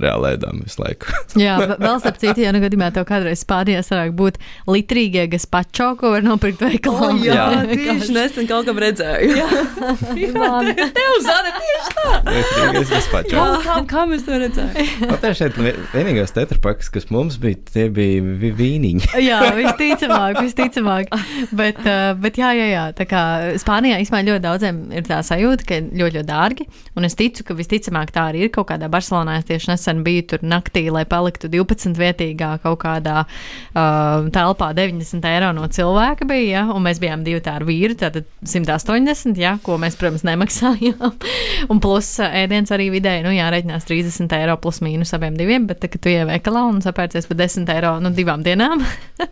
reāli 0.00 0.32
ēdām 0.34 0.62
visu 0.64 0.80
laiku. 0.82 1.12
Jā, 1.44 1.54
vēl 1.78 2.00
starp 2.02 2.18
citu, 2.22 2.42
ja 2.42 2.50
nu 2.54 2.60
gadījumā 2.62 2.88
tev 2.96 3.06
kādreiz 3.08 3.44
Spānijā 3.44 3.82
sanāk 3.86 4.10
būt 4.18 4.40
litrīgie 4.70 5.26
gaspačo, 5.30 5.92
ko 6.00 6.10
var 6.16 6.24
nopirkt 6.26 6.64
veikalā. 6.66 7.12
Jā, 7.22 7.36
Jā. 7.54 7.60
tieši 7.70 8.16
nesen 8.16 8.48
kaut 8.50 8.66
kam 8.68 8.80
redzēju. 8.82 9.36
Jā, 9.38 9.46
Man. 10.40 10.70
tev 10.74 11.14
zana 11.24 11.52
tieši 11.56 11.94
tā. 11.96 12.14
Vienīgais, 12.30 12.90
kas 12.96 13.08
pačā. 13.12 13.46
Kā, 13.64 13.76
kā, 13.90 14.04
mēs 14.10 14.26
to 14.26 14.40
redzējām? 14.42 14.90
Nu, 15.10 15.16
tā 15.22 15.30
šeit 15.36 15.56
vi- 15.58 15.74
vienīgais 15.94 16.34
tetrapakas, 16.36 16.90
kas 16.92 17.08
mums 17.14 17.38
bija, 17.40 17.58
tie 17.72 17.86
bija 17.94 18.54
vīniņi. 18.58 19.10
Jā, 19.24 19.40
visticamāk, 19.56 20.38
visticamāk. 20.44 21.10
Bet, 21.56 21.80
uh, 21.86 22.12
bet 22.20 22.38
jā, 22.40 22.50
jā, 22.56 22.66
jā. 22.74 22.84
Tā 22.98 23.06
kā 23.10 23.22
Spānijā 23.60 23.98
īstenībā 24.02 24.26
ļoti 24.28 24.44
daudziem 24.44 24.80
ir 24.94 25.06
tā 25.08 25.20
sajūta, 25.26 25.66
ka 25.66 25.80
ļoti, 25.86 26.14
ļoti 26.20 26.26
dārgi. 26.28 26.66
Un 26.98 27.06
es 27.06 27.14
ticu, 27.18 27.44
ka 27.46 27.54
visticamāk 27.54 28.10
tā 28.14 28.26
arī 28.30 28.44
ir 28.46 28.50
kaut 28.54 28.68
kādā 28.70 28.88
Barcelonā. 28.90 29.36
Es 29.38 29.46
tieši 29.48 29.70
nesen 29.70 30.02
biju 30.06 30.24
tur 30.32 30.44
naktī, 30.46 30.82
lai 30.92 31.04
paliktu 31.08 31.50
12 31.52 31.98
vietīgā 32.00 32.50
kaut 32.64 32.80
kādā 32.82 33.22
uh, 33.24 34.26
telpā 34.34 34.70
90 34.76 35.28
eiro 35.30 35.52
no 35.56 35.68
cilvēka 35.70 36.26
bija. 36.28 36.48
Ja? 36.50 36.64
Un 36.74 36.82
mēs 36.86 36.98
bijām 37.02 37.22
divi 37.26 37.42
tā 37.44 37.54
ar 37.60 37.66
vīru, 37.68 37.94
tātad 38.00 38.26
180, 38.42 39.38
ja? 39.38 39.54
ko 39.62 39.78
mēs, 39.80 39.98
protams, 40.00 40.26
nemaksājām. 40.26 41.14
un 41.72 41.82
plus 41.82 42.10
uh, 42.22 42.34
ēdiens 42.42 42.74
arī 42.74 42.90
vidēji, 42.96 43.24
nu 43.26 43.36
jāreikinās 43.36 43.86
30 43.88 44.34
eiro 44.40 44.58
plus 44.62 44.82
mīnus 44.84 45.14
abiem 45.16 45.38
diviem, 45.38 45.68
bet 45.70 45.82
tā, 45.84 45.92
kad 45.92 46.02
tu 46.02 46.10
ieveikalā 46.12 46.66
un 46.72 46.82
sapērcies 46.84 47.30
par 47.30 47.38
10 47.38 47.70
eiro 47.76 47.94
nu, 48.02 48.10
divām 48.16 48.42
dienām, 48.46 48.82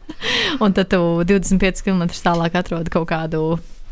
un 0.64 0.78
tad 0.78 0.92
tu 0.94 1.02
25 1.26 1.82
km 1.82 2.06
tālāk 2.22 2.56
atrodi 2.62 2.94
kaut 2.94 3.10
kādu 3.10 3.42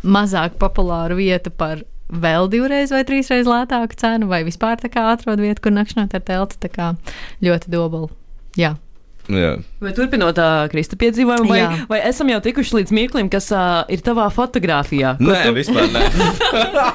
mazāk 0.06 0.56
populāru 0.60 1.18
vietu 1.18 1.50
par 1.50 1.82
vēl 2.12 2.48
divreiz 2.52 2.92
vai 2.94 3.02
trīsreiz 3.08 3.48
lētāku 3.50 3.98
cenu, 3.98 4.28
vai 4.30 4.42
vispār 4.46 4.78
tā 4.80 4.90
kā 4.92 5.08
atrod 5.12 5.42
vietu, 5.42 5.66
kur 5.66 5.74
nakšņot 5.76 6.14
ar 6.18 6.26
telti. 6.26 6.58
Tā 6.62 6.72
kā 6.72 6.90
ļoti 7.44 7.72
dobuli. 7.72 8.12
Jā. 8.56 8.76
Jā. 9.26 9.56
Vai 9.82 9.90
turpinot 9.90 10.38
uh, 10.38 10.68
Krista 10.70 10.94
piedzīvojumu, 11.00 11.48
vai, 11.50 11.58
Jā. 11.58 11.70
vai 11.90 11.98
esam 12.06 12.28
jau 12.30 12.38
tikuši 12.44 12.76
līdz 12.78 12.92
mirklim, 12.94 13.30
kas 13.32 13.48
uh, 13.50 13.82
ir 13.90 14.02
tavā 14.06 14.28
fotografijā? 14.30 15.16
Nē, 15.18 15.40
tu- 15.48 15.54
vispār 15.56 15.88
nē. 15.90 16.04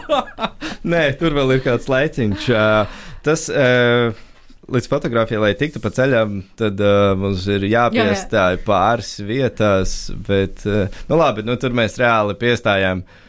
nē, 0.93 1.01
tur 1.19 1.35
vēl 1.35 1.57
ir 1.57 1.63
kāds 1.65 1.89
laiciņš. 1.91 2.51
Uh, 2.55 2.99
tas. 3.27 3.47
Uh, 3.51 4.27
Līdz 4.71 4.85
fotografijai, 4.87 5.39
lai 5.41 5.49
tiktu 5.59 5.81
pa 5.83 5.89
ceļam, 5.91 6.37
tad 6.55 6.79
uh, 6.79 7.09
mums 7.19 7.41
ir 7.51 7.65
jāpiestāj 7.67 8.61
pāris 8.63 9.09
vietās. 9.27 9.95
Bet, 10.29 10.61
uh, 10.69 10.85
nu 11.09 11.17
labi, 11.19 11.43
nu, 11.43 11.57
tur 11.59 11.75
mēs 11.75 11.97
reāli 11.99 12.37
piestājām 12.39 13.01
tā 13.03 13.09
kā 13.09 13.27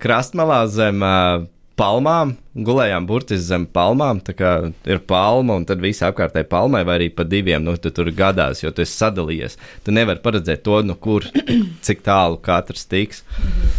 krastmalā 0.00 0.66
zem 0.68 1.02
uh, 1.04 1.44
palmām, 1.76 2.34
gulējām 2.54 3.06
burtiski 3.06 3.44
zem 3.44 3.66
palmām. 3.66 4.20
Tā 4.24 4.34
kā 4.36 4.52
ir 4.88 5.00
palma, 5.06 5.58
un 5.60 5.66
tad 5.68 5.80
viss 5.84 6.04
apkārtēji 6.04 6.48
palmai, 6.48 6.84
vai 6.88 6.98
arī 7.00 7.08
pa 7.12 7.24
diviem, 7.24 7.62
nu, 7.64 7.76
tu 7.76 7.92
tur 7.94 8.10
gadās, 8.16 8.62
jo 8.62 8.72
tu 8.72 8.84
esi 8.84 8.96
sadalījies. 8.96 9.58
Tu 9.84 9.94
nevari 9.94 10.22
paredzēt 10.24 10.64
to, 10.64 10.80
nu, 10.86 10.96
kur, 10.96 11.28
cik 11.86 12.04
tālu 12.06 12.40
katrs 12.42 12.88
tiks. 12.88 13.24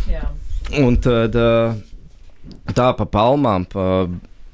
Jā. 0.09 0.25
Un 0.77 0.97
tad 1.01 1.35
tā 2.75 2.87
pa 2.97 3.05
palmām, 3.07 3.65
pa 3.71 4.07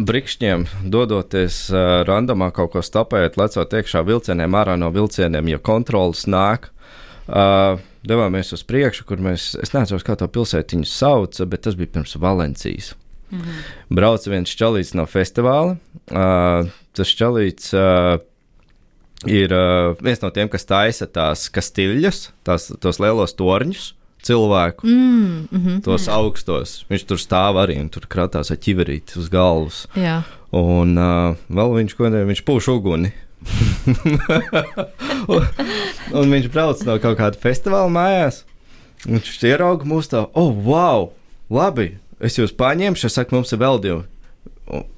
brikšņiem, 0.03 0.65
dodoties 0.89 1.67
uh, 1.71 2.01
randomā 2.07 2.49
kaut 2.55 2.73
ko 2.73 2.81
stopēt, 2.83 3.37
lecot 3.37 3.73
iekšā 3.77 4.01
vilcieniem, 4.07 4.55
ārā 4.57 4.77
no 4.79 4.89
vilcieniem, 4.93 5.51
ja 5.53 5.59
kontrols 5.61 6.25
nāk. 6.29 6.71
Uh, 7.27 7.79
devāmies 8.07 8.51
uz 8.55 8.63
priekšu, 8.67 9.05
kur 9.09 9.21
mēs, 9.23 9.53
es 9.63 9.73
nezinu, 9.75 10.01
kā 10.03 10.17
to 10.19 10.27
pilsētiņu 10.27 10.87
sauca, 10.89 11.47
bet 11.49 11.65
tas 11.67 11.77
bija 11.79 11.93
pirms 11.95 12.15
Valencijas. 12.19 12.93
Mm 13.31 13.39
-hmm. 13.39 13.63
Brauca 13.89 14.29
viens 14.29 14.49
čalīts 14.49 14.93
no 14.93 15.05
festivāla. 15.05 15.77
Uh, 16.11 16.69
tas 16.93 17.07
čalīts 17.07 17.73
uh, 17.73 18.19
ir 19.25 19.53
uh, 19.53 19.95
viens 20.01 20.21
no 20.21 20.29
tiem, 20.29 20.49
kas 20.49 20.65
taisa 20.65 21.07
tās 21.07 21.49
kastiļus, 21.49 22.29
tās, 22.43 22.71
tos 22.79 22.99
lielos 22.99 23.33
torņus 23.33 23.93
cilvēku, 24.23 24.87
Mm, 24.87 25.47
mhm. 25.51 25.79
tos 25.83 26.07
augstos. 26.07 26.85
Viņš 26.89 27.05
tur 27.07 27.19
stāv 27.19 27.59
arī 27.59 27.79
un 27.81 27.89
tur 27.89 28.07
kratās 28.07 28.51
ar 28.51 28.57
ķiverīti 28.57 29.19
uz 29.19 29.29
galvas. 29.29 29.87
Jā. 29.95 30.21
Un 30.51 30.97
uh, 30.97 31.35
vēl 31.49 31.75
viņš, 31.79 31.95
ko 31.97 32.09
ne, 32.13 32.23
viņš 32.29 32.43
pūš 32.47 32.69
uguni. 32.75 33.11
Un, 35.27 35.45
un 36.19 36.33
viņš 36.35 36.49
brauc 36.53 36.81
no 36.87 36.97
kaut 37.03 37.19
kāda 37.19 37.39
festivāla 37.41 37.91
mājās. 37.93 38.43
Viņš 39.03 39.35
ierauga 39.49 39.87
mūsu 39.87 40.13
tā, 40.13 40.23
oh, 40.39 40.53
wow, 40.63 41.09
labi, 41.51 41.97
es 42.23 42.39
jūs 42.39 42.55
paņemšu. 42.55 43.09
Es 43.09 43.19
saku, 43.19 43.35
mums 43.35 43.51
ir 43.51 43.59
vēl 43.63 43.81
divi. 43.83 44.03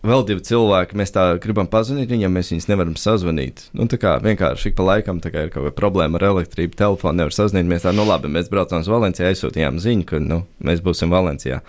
Vēl 0.05 0.21
divi 0.27 0.43
cilvēki, 0.45 0.93
mēs 0.99 1.09
tā 1.15 1.23
gribam 1.41 1.65
pazvanīt 1.65 2.11
viņam, 2.13 2.35
mēs 2.37 2.51
viņus 2.53 2.67
nevaram 2.69 2.93
sazvanīt. 3.01 3.63
Nu, 3.73 3.87
tā 3.89 3.97
kā 3.97 4.11
vienkārši 4.21 4.69
ik 4.69 4.75
pa 4.77 4.85
laikam 4.85 5.17
ir 5.17 5.33
kaut 5.33 5.55
kāda 5.55 5.73
problēma 5.73 6.19
ar 6.19 6.27
elektrību, 6.29 6.77
telefonu 6.77 7.23
nevar 7.23 7.33
sazvanīt. 7.33 7.65
Mēs 7.71 7.87
tā, 7.87 7.95
nu 7.97 8.05
labi, 8.05 8.29
mēs 8.31 8.51
braucam 8.53 8.85
uz 8.85 8.91
Valencijā, 8.93 9.31
aizsūtījām 9.33 9.81
ziņu, 9.81 10.05
ka 10.11 10.21
nu, 10.21 10.43
mēs 10.61 10.85
būsim 10.85 11.09
Valencijā. 11.13 11.63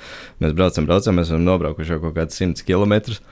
Mēs 0.45 0.53
braucam, 0.59 0.85
braucam, 0.91 1.17
mēs 1.17 1.33
esam 1.33 1.49
nobraukuši 1.49 1.97
jau 1.97 2.03
kaut 2.05 2.19
kādus 2.21 2.37
simtus 2.43 2.69
kilometrus. 2.69 3.25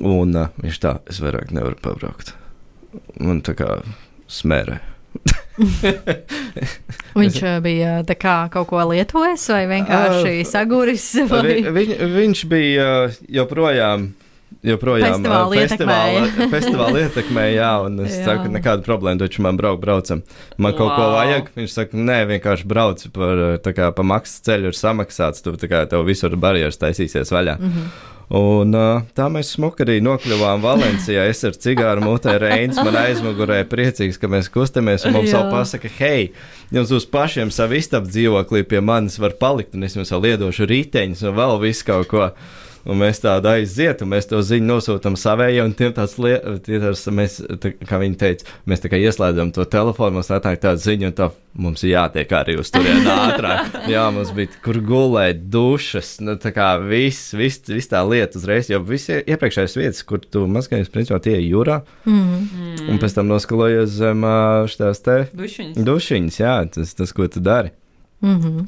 Un 0.00 0.36
uh, 0.36 0.50
viņš 0.62 0.82
tā, 0.82 0.98
es 1.10 1.20
vairāk 1.22 1.52
nevaru 1.56 1.78
pabraukt. 1.82 2.34
Man 3.20 3.42
tā 3.44 3.54
kā 3.56 3.80
smērē. 4.28 4.80
Viņš 7.16 7.40
bija 7.64 7.96
kā 8.20 8.36
kaut 8.52 8.68
ko 8.68 8.82
lietojis 8.90 9.46
vai 9.52 9.64
vienkārši 9.70 10.34
Ā, 10.42 10.44
saguris? 10.48 11.06
Vai? 11.30 11.42
Vi, 11.46 11.56
viņ, 11.72 11.96
viņš 12.12 12.44
bija 12.50 12.86
uh, 13.06 13.18
joprojām. 13.38 14.10
Joprojām 14.66 15.24
uh, 15.26 15.50
festivāla, 15.52 15.56
ietekmēja. 15.62 16.48
festivāla 16.50 17.00
ietekmē, 17.06 17.44
jā, 17.54 17.70
un 17.86 18.00
es 18.06 18.16
Jā. 18.18 18.24
saku, 18.28 18.50
nekāda 18.54 18.84
problēma, 18.86 19.20
taču 19.22 19.42
man 19.44 19.58
brauk, 19.58 19.80
braucam. 19.82 20.22
Man 20.58 20.74
kaut 20.76 20.92
ko 20.94 21.02
Wow. 21.02 21.16
vajag, 21.18 21.50
viņš 21.58 21.74
saka, 21.74 21.98
nē, 21.98 22.18
vienkārši 22.32 22.68
brauc 22.70 23.04
par, 23.14 23.42
uh, 23.56 23.72
kā 23.76 23.90
pa 23.94 24.06
maksas 24.06 24.42
ceļu 24.46 24.72
ir 24.72 24.78
samaksāts, 24.78 25.44
tu 25.44 25.54
tā 25.60 25.70
kā 25.70 25.84
tev 25.90 26.06
visur 26.08 26.34
barjeras 26.40 26.78
taisīsies 26.82 27.32
vaļā. 27.34 27.56
Mm 27.60 27.72
-hmm. 27.72 28.15
Un 28.34 28.74
tā 29.14 29.28
mēs 29.30 29.52
smuki 29.54 29.84
arī 29.84 30.00
nokļuvām 30.02 30.64
Valencijā. 30.64 31.28
Es 31.30 31.44
ar 31.46 31.54
cigāru 31.62 32.02
mutē 32.02 32.34
Reins 32.42 32.78
man 32.82 32.98
aizmugurē 33.04 33.60
priecīgs, 33.70 34.18
ka 34.18 34.26
mēs 34.30 34.50
kustamies. 34.50 35.06
Un 35.06 35.14
mums 35.14 35.30
Jā. 35.30 35.44
vēl 35.44 35.52
pasaka, 35.54 35.90
hei, 36.00 36.32
jums 36.74 36.90
uz 36.96 37.06
pašiem 37.06 37.52
savu 37.54 37.78
istabu 37.78 38.10
dzīvoklī 38.10 38.64
pie 38.66 38.82
manis 38.82 39.20
var 39.22 39.36
palikt, 39.38 39.78
un 39.78 39.86
es 39.86 39.94
jums 39.94 40.10
vēl 40.10 40.32
iedošu 40.32 40.66
riteņus 40.66 41.22
un 41.22 41.36
vēl 41.38 41.60
visu 41.62 41.86
kaut 41.86 42.10
ko. 42.10 42.30
Un 42.86 43.00
mēs 43.00 43.18
tādu 43.18 43.48
aiziet, 43.50 44.02
un 44.04 44.08
mēs 44.12 44.28
to 44.30 44.38
ziņu 44.46 44.66
nosūtām 44.68 45.16
savējiem, 45.18 45.64
un 45.66 45.72
tiem 45.74 45.90
tāds 45.96 46.12
lietas, 46.22 47.00
mēs, 47.10 47.40
tā, 47.58 47.72
kā 47.82 47.98
viņi 47.98 48.14
teica, 48.20 48.44
mēs 48.70 48.82
tā 48.84 48.90
kā 48.92 49.00
ieslēdzam 49.02 49.50
to 49.56 49.64
telefonu, 49.66 50.14
mums 50.20 50.30
atnāk 50.30 50.60
tāda 50.62 50.78
ziņa, 50.78 51.08
un 51.10 51.16
tā 51.18 51.26
mums 51.58 51.82
ir 51.82 51.90
jātiek 51.96 52.30
arī 52.38 52.54
uz 52.60 52.70
turieni 52.70 53.08
ātrāk. 53.10 53.74
Jā, 53.94 54.04
mums 54.14 54.30
bija 54.36 54.48
kur 54.62 54.78
gulēt, 54.86 55.42
dušas, 55.50 56.20
nu 56.22 56.36
tā 56.38 56.52
kā 56.54 56.68
viss, 56.78 57.32
viss, 57.34 57.58
viss 57.66 57.90
tā 57.90 58.04
lieta 58.06 58.38
uzreiz, 58.38 58.70
jo 58.70 58.78
visi 58.86 59.18
iepriekšējās 59.24 59.76
vietas, 59.80 60.02
kur 60.06 60.22
tu 60.22 60.44
mazgājies, 60.46 60.92
principā 60.94 61.18
tie 61.26 61.38
ir 61.40 61.48
jūrā, 61.50 61.80
Mm. 62.06 62.90
un 62.92 62.98
pēc 63.02 63.16
tam 63.16 63.26
noskalojies 63.26 63.90
zem 63.98 64.22
šitās 64.70 65.02
te 65.02 65.16
Dušiņas. 65.34 65.82
dušiņas, 65.84 66.38
jā, 66.38 66.54
tas, 66.74 66.94
tas, 66.94 67.12
ko 67.12 67.26
tu 67.28 67.40
dari. 67.40 67.70
Mm 68.22 68.38
-hmm. 68.40 68.66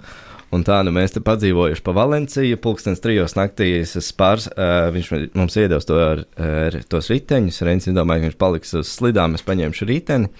Un 0.55 0.63
tā 0.65 0.79
nu 0.81 0.93
mēs 0.97 1.13
te 1.13 1.21
padzīvojuši 1.21 1.83
pa 1.85 1.93
Valenciju. 1.93 2.57
Pūkstens 2.65 3.03
trijos 3.05 3.35
naktī 3.37 3.67
es 3.83 4.13
pārs, 4.17 4.47
uh, 4.55 4.89
viņš 4.95 5.11
mums 5.37 5.59
iedos 5.61 5.85
to 5.89 5.99
ar, 6.01 6.23
ar 6.41 6.79
tos 6.89 7.11
riteņus. 7.13 7.61
Reins 7.69 7.89
domāja, 7.93 8.23
ka 8.23 8.31
viņš 8.31 8.39
paliks 8.41 8.73
uz 8.81 8.89
slidām, 8.89 9.37
es 9.37 9.45
paņemšu 9.45 9.89
riteni. 9.91 10.31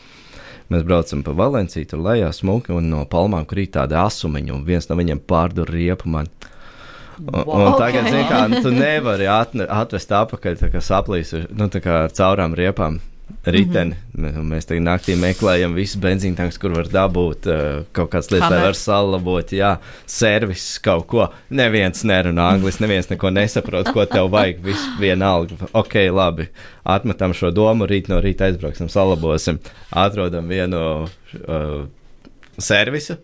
Mēs 0.73 0.85
braucam 0.85 1.23
pa 1.25 1.33
Valenciju, 1.37 1.89
tur 1.89 2.01
lejā 2.05 2.29
smuki 2.37 2.73
un 2.77 2.89
no 2.93 3.05
palmām 3.09 3.47
krīt 3.49 3.75
tādi 3.77 3.97
asumiņi, 3.97 4.53
un 4.53 4.65
viens 4.69 4.89
no 4.89 4.97
viņiem 4.97 5.21
pārdur 5.29 5.69
riepu 5.73 6.09
man. 6.13 6.29
Un, 7.19 7.33
Wow. 7.35 7.65
un 7.67 7.73
tagad, 7.81 8.05
Ok. 8.05 8.11
zini, 8.13 8.25
kā 8.31 8.43
nu, 8.49 8.61
tu 8.63 8.71
nevari 8.71 9.27
atne, 9.27 9.65
atvest 9.67 10.13
atpakaļ, 10.15 10.59
tā 10.61 10.69
kā 10.71 10.79
saplīs, 10.79 11.33
nu, 11.51 11.67
tā 11.67 11.81
kā 11.83 12.05
ar 12.05 12.13
caurām 12.15 12.55
riepām. 12.55 13.01
Riteni. 13.45 13.95
Mm 14.13 14.25
-hmm. 14.25 14.49
Mēs 14.53 14.67
tagad 14.67 14.83
naktī 14.83 15.17
meklējam 15.17 15.75
visus 15.75 16.01
benzīntankus, 16.01 16.59
kur 16.59 16.75
var 16.75 16.89
dabūt 16.89 17.47
uh, 17.47 17.85
kaut 17.93 18.11
kādas 18.11 18.31
lietas, 18.31 18.51
lai 18.51 18.63
var 18.63 18.75
salabot, 18.75 19.53
jā, 19.53 19.77
servis 20.07 20.79
kaut 20.79 21.07
ko. 21.07 21.29
Neviens 21.51 22.05
nerunā 22.05 22.49
angliski, 22.53 22.83
neviens 22.83 23.11
neko 23.11 23.31
nesaprot, 23.31 23.93
ko 23.93 24.05
tev 24.05 24.31
vajag. 24.31 24.61
Viss 24.63 24.89
vienalga. 25.01 25.55
Ok, 25.73 25.95
labi. 26.13 26.49
Atmetam 26.85 27.35
šo 27.35 27.51
domu, 27.51 27.87
rīt 27.87 28.09
no 28.09 28.21
rīta 28.21 28.45
aizbrauksim, 28.45 28.89
salabosim. 28.89 29.59
Atrodam 29.91 30.49
vienu 30.49 31.03
uh, 31.03 31.85
servisu. 32.59 33.17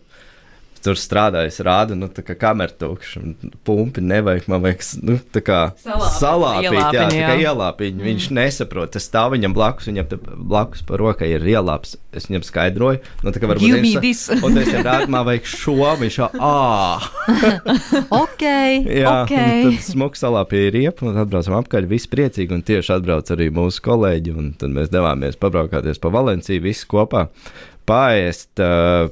Tur 0.85 0.99
strādājas, 0.99 1.57
rāda, 1.65 1.95
nu, 1.97 2.05
tā 2.13 2.21
kā 2.21 2.35
kamera 2.37 2.69
tukša, 2.69 3.23
pumpi 3.65 4.03
nevajag, 4.05 4.45
man 4.51 4.61
vajag, 4.61 4.83
nu, 5.07 5.17
tā 5.33 5.41
kā 5.41 5.59
Salāpīt, 5.81 6.17
salāpīt, 6.19 6.77
jā, 6.77 6.83
tā 6.93 7.05
kā 7.09 7.17
jā. 7.17 7.49
ielāpiņu. 7.49 7.97
Mm. 7.97 8.07
Viņš 8.11 8.27
nesaprot, 8.37 8.91
tas 8.93 9.07
stāv 9.09 9.33
viņam 9.33 9.55
blakus, 9.55 9.89
viņam 9.89 10.09
te 10.11 10.19
blakus 10.21 10.85
par 10.85 11.01
rokai 11.01 11.31
ir 11.33 11.47
ielāps. 11.55 11.95
Es 12.15 12.29
viņam 12.29 12.45
skaidroju, 12.45 13.01
nu, 13.25 13.33
tā 13.33 13.41
kā 13.41 13.49
varbūt 13.49 13.65
Give 13.65 13.81
viņš 13.81 13.97
this. 14.03 14.23
Un 14.37 14.61
es 14.61 14.69
viņam 14.69 14.85
rādu, 14.85 15.09
man 15.15 15.25
vajag 15.27 15.49
šo, 15.49 15.75
viņš 16.03 16.19
jau, 16.21 16.29
ā, 16.37 16.53
Ok, 18.21 18.45
jā, 18.45 19.17
ok. 19.23 19.33
un 19.33 19.67
tad 19.67 19.81
smuks 19.89 20.23
salāpīja 20.23 20.71
riepu, 20.75 21.09
un 21.09 21.19
atbraucam 21.21 21.57
apkaļ, 21.59 21.89
visi 21.89 22.09
priecīgi, 22.11 22.55
un 22.55 22.63
tieši 22.65 22.95
atbrauc 22.99 23.33
arī 23.33 23.49
mūsu 23.55 23.83
kolēģi, 23.85 24.37
un 24.37 24.53
tad 24.59 24.73
mēs 24.75 24.93
devāmies 24.93 25.39
pabraukāties 25.41 26.01
pa 26.01 26.13
Valenciju, 26.13 26.63
visi 26.65 26.87
kopā, 26.91 27.27
paēst, 27.89 28.51
uh, 28.61 29.09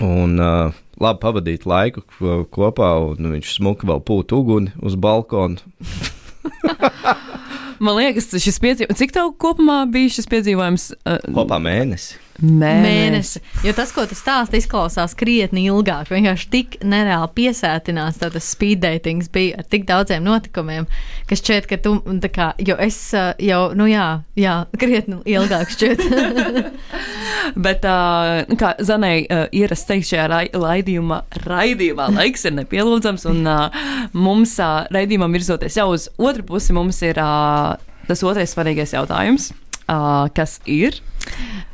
un 0.00 0.38
uh, 0.40 0.72
labi 1.02 1.20
pavadīt 1.22 1.66
laiku 1.68 2.04
ko- 2.16 2.42
kopā, 2.52 2.94
un 3.12 3.32
viņš 3.34 3.56
smuki 3.58 3.88
vēl 3.90 4.00
pūt 4.06 4.32
uguni 4.36 4.72
uz 4.80 4.96
balkonu. 4.96 5.60
Man 7.82 7.96
liekas, 7.98 8.28
šis 8.38 8.60
piedzīvojums, 8.62 8.98
cik 9.00 9.10
tev 9.10 9.32
kopumā 9.42 9.80
bija 9.90 10.12
šis 10.14 10.28
piedzīvojums? 10.30 10.84
Kopā 11.34 11.58
mēnesi. 11.58 12.14
Mēnesi. 12.42 13.40
Jo 13.66 13.74
tas, 13.74 13.90
ko 13.94 14.04
tu 14.06 14.14
stāsti, 14.18 14.60
izklausās 14.62 15.16
krietni 15.18 15.64
ilgāk. 15.66 16.12
Vienkārši 16.14 16.46
tik 16.52 16.76
nereāli 16.86 17.28
piesētināts, 17.36 18.20
tas 18.22 18.50
speed 18.54 18.84
datings 18.84 19.28
bija 19.34 19.58
ar 19.58 19.66
tik 19.70 19.88
daudziem 19.90 20.22
notikumiem, 20.26 20.86
ka 21.26 21.38
šķiet, 21.38 21.66
ka 21.70 21.80
tu, 21.82 21.96
tā 22.22 22.30
kā, 22.30 22.48
jo 22.62 22.78
es 22.82 23.00
jau, 23.42 23.62
nu 23.78 23.90
jā, 23.90 24.06
jā 24.38 24.56
krietni 24.78 25.18
ilgāk 25.34 25.74
šķiet. 25.74 26.06
Bet, 27.56 27.86
uh, 27.88 28.42
kā 28.58 28.72
Zanai 28.84 29.24
uh, 29.24 29.46
ierasts 29.54 29.88
teikt, 29.88 30.08
šajā 30.10 30.26
rai, 30.30 30.44
raidījumā, 30.54 31.22
raidījumā 31.46 32.08
laiks 32.16 32.46
ir 32.48 32.56
nepielūdzams, 32.60 33.26
un 33.30 33.42
uh, 33.48 33.82
mums 34.14 34.54
uh, 34.62 34.84
raidījumam 34.94 35.34
virzoties 35.34 35.78
jau 35.80 35.90
uz 35.94 36.08
otru 36.20 36.46
pusi, 36.52 36.74
mums 36.76 37.00
ir 37.06 37.20
uh, 37.22 37.74
tas 38.08 38.24
otrais 38.26 38.54
svarīgais 38.54 38.94
jautājums, 38.96 39.50
uh, 39.86 40.28
kas 40.36 40.58
ir. 40.70 40.98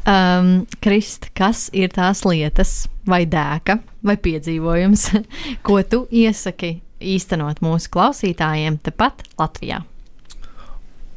Um, 0.09 0.67
Krist, 0.85 1.31
kas 1.37 1.69
ir 1.77 1.93
tās 1.95 2.25
lietas, 2.29 2.87
vai 3.09 3.25
dēka, 3.29 3.79
vai 4.05 4.17
piedzīvojums, 4.21 5.09
ko 5.67 5.81
tu 5.85 6.05
iesaki 6.11 6.79
īstenot 6.99 7.63
mūsu 7.65 7.93
klausītājiem 7.95 8.81
tepat 8.85 9.25
Latvijā? 9.39 9.83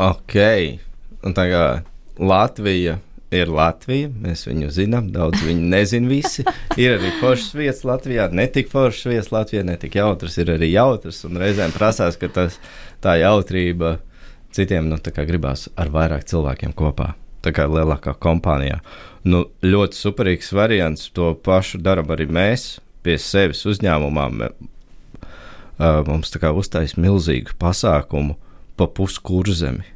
Ok, 0.01 0.35
un 1.25 1.35
tā 1.37 1.45
kā 1.51 1.63
Latvija 2.21 2.97
ir 3.31 3.51
Latvija, 3.51 4.09
mēs 4.21 4.43
viņu 4.47 4.69
zinām, 4.75 5.09
daudz 5.13 5.41
viņu 5.45 5.69
nezina 5.71 6.11
visi. 6.11 6.45
Ir 6.79 6.97
arī 6.97 7.13
foršas 7.21 7.55
vietas 7.55 7.83
Latvijā, 7.87 8.27
ne 8.35 8.45
tik 8.51 8.69
foršas 8.71 9.07
vietas 9.11 9.31
Latvijā, 9.31 9.63
ne 9.67 9.77
tik 9.79 9.95
jautras, 9.99 10.37
ir 10.41 10.51
arī 10.55 10.73
jautras, 10.73 11.23
un 11.27 11.39
reizēm 11.39 11.73
prasās, 11.75 12.19
ka 12.19 12.29
tas, 12.31 12.59
tā 13.03 13.17
jautrība 13.21 13.97
citiem 14.51 14.89
nu, 14.91 14.99
gribās 14.99 15.69
ar 15.79 15.91
vairāk 15.93 16.27
cilvēkiem 16.27 16.75
kopā. 16.75 17.13
Tā 17.41 17.53
kā 17.55 17.65
lielākā 17.65 18.13
kompānijā. 18.21 18.82
Nu, 19.25 19.47
ļoti 19.65 19.97
superīgs 19.97 20.51
variants. 20.53 21.07
To 21.15 21.32
pašu 21.34 21.79
darām 21.82 22.11
arī 22.13 22.27
mēs 22.29 22.75
pie 23.01 23.17
sevis 23.17 23.63
uzņēmumā. 23.65 24.27
Mums 26.05 26.29
tā 26.29 26.41
kā 26.43 26.51
uztaisīja 26.53 27.01
milzīgu 27.01 27.55
pasākumu 27.61 28.36
pa 28.77 28.86
puskurzemi, 28.86 29.88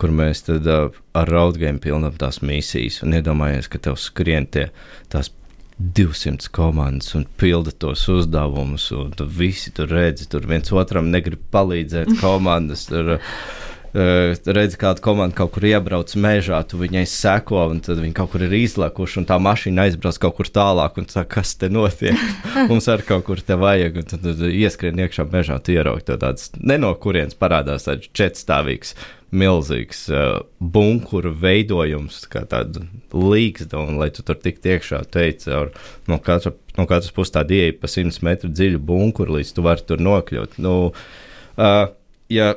kur 0.00 0.14
mēs 0.16 0.46
tad 0.46 0.66
uh, 0.70 0.88
ar 1.16 1.30
raudgēm 1.30 1.80
pilnām 1.82 2.16
tās 2.20 2.40
misijas 2.42 3.02
un 3.04 3.16
iedomājamies, 3.18 3.68
ka 3.70 3.82
tev 3.84 4.00
skrien 4.00 4.48
tie 4.48 4.70
tās 5.12 5.32
200 5.80 6.50
komandas 6.52 7.14
un 7.16 7.24
pilda 7.40 7.72
tos 7.72 8.02
uzdevumus, 8.12 8.90
un 8.96 9.14
tu 9.16 9.24
visi 9.24 9.72
tur 9.76 9.88
redzi, 9.92 10.28
tur 10.28 10.44
viens 10.48 10.72
otram 10.76 11.08
negrib 11.12 11.40
palīdzēt 11.54 12.16
komandas. 12.20 12.88
Tur, 12.90 13.16
Uh, 13.16 13.69
redzi, 13.94 14.78
kāda 14.78 15.02
komanda 15.02 15.34
kaut 15.40 15.52
kur 15.56 15.64
iebrauc 15.66 16.12
mežā, 16.14 16.60
tu 16.68 16.78
viņai 16.80 17.04
seko, 17.10 17.64
un 17.72 17.80
tad 17.84 17.98
viņi 17.98 18.14
kaut 18.14 18.32
kur 18.34 18.44
ir 18.46 18.54
izlekuši, 18.60 19.20
un 19.20 19.28
tā 19.28 19.38
mašīna 19.42 19.88
aizbrauc 19.88 20.20
kaut 20.22 20.36
kur 20.38 20.50
tālāk, 20.54 21.00
un 21.00 21.08
tā, 21.10 21.24
kas 21.28 21.56
te 21.58 21.70
notiek? 21.72 22.18
Mums 22.70 22.90
arī 22.92 23.08
kaut 23.08 23.26
kur 23.26 23.42
te 23.42 23.58
vajag, 23.58 24.02
un 24.02 24.10
tad, 24.12 24.26
tad 24.26 24.44
ieskrien 24.46 25.00
iekšā 25.02 25.26
mežā, 25.32 25.58
tu 25.58 25.74
ieraugi 25.74 26.06
to 26.10 26.18
tāds, 26.22 26.52
ne 26.60 26.78
no 26.78 26.92
kurienes 27.02 27.38
parādās 27.38 27.88
tāds 27.88 28.12
četstāvīgs, 28.14 28.94
milzīgs 29.30 30.06
uh, 30.10 30.40
bunkuru 30.58 31.30
veidojums, 31.38 32.24
kā 32.30 32.42
tāda 32.50 32.82
līgsta, 33.14 33.78
un 33.78 34.00
lai 34.00 34.10
tu 34.14 34.24
tur 34.26 34.38
tiktu 34.38 34.74
iekšā, 34.74 35.04
teici, 35.14 35.52
ar, 35.54 35.70
no, 36.10 36.18
katra, 36.22 36.54
no 36.78 36.86
katras 36.90 37.14
puses 37.14 37.34
tāda 37.36 37.54
ieeja 37.54 37.76
pa 37.78 37.90
100 37.90 38.26
metru 38.26 38.50
dziļu 38.50 38.82
bunkuru, 38.82 39.38
līdz 39.38 39.54
tu 39.54 39.66
vari 39.66 39.86
tur 39.86 40.02
nokļūt. 40.02 40.58
Nu, 40.62 40.74
uh, 40.90 41.84
ja 42.30 42.50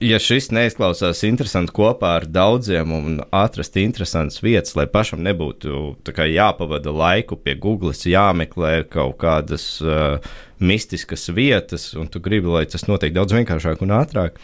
ja 0.00 0.18
šis 0.22 0.50
neizklausās 0.54 1.22
interesanti 1.26 1.72
kopā 1.76 2.14
ar 2.20 2.26
daudziem 2.28 2.92
un 2.94 3.20
atrast 3.34 3.76
interesantas 3.80 4.42
vietas, 4.44 4.74
lai 4.78 4.86
pašam 4.90 5.22
nebūtu 5.24 5.96
jāpavada 6.28 6.92
laiku 6.92 7.38
pie 7.40 7.56
Google, 7.58 7.92
jāmeklē 7.92 8.82
kaut 8.90 9.18
kādas 9.22 9.66
uh, 9.84 10.18
mistiskas 10.58 11.28
vietas, 11.34 11.94
un 11.94 12.08
tu 12.10 12.20
gribi, 12.20 12.50
lai 12.50 12.64
tas 12.70 12.86
notiek 12.88 13.14
daudz 13.14 13.34
vienkāršāk 13.36 13.82
un 13.84 13.94
ātrāk. 13.98 14.38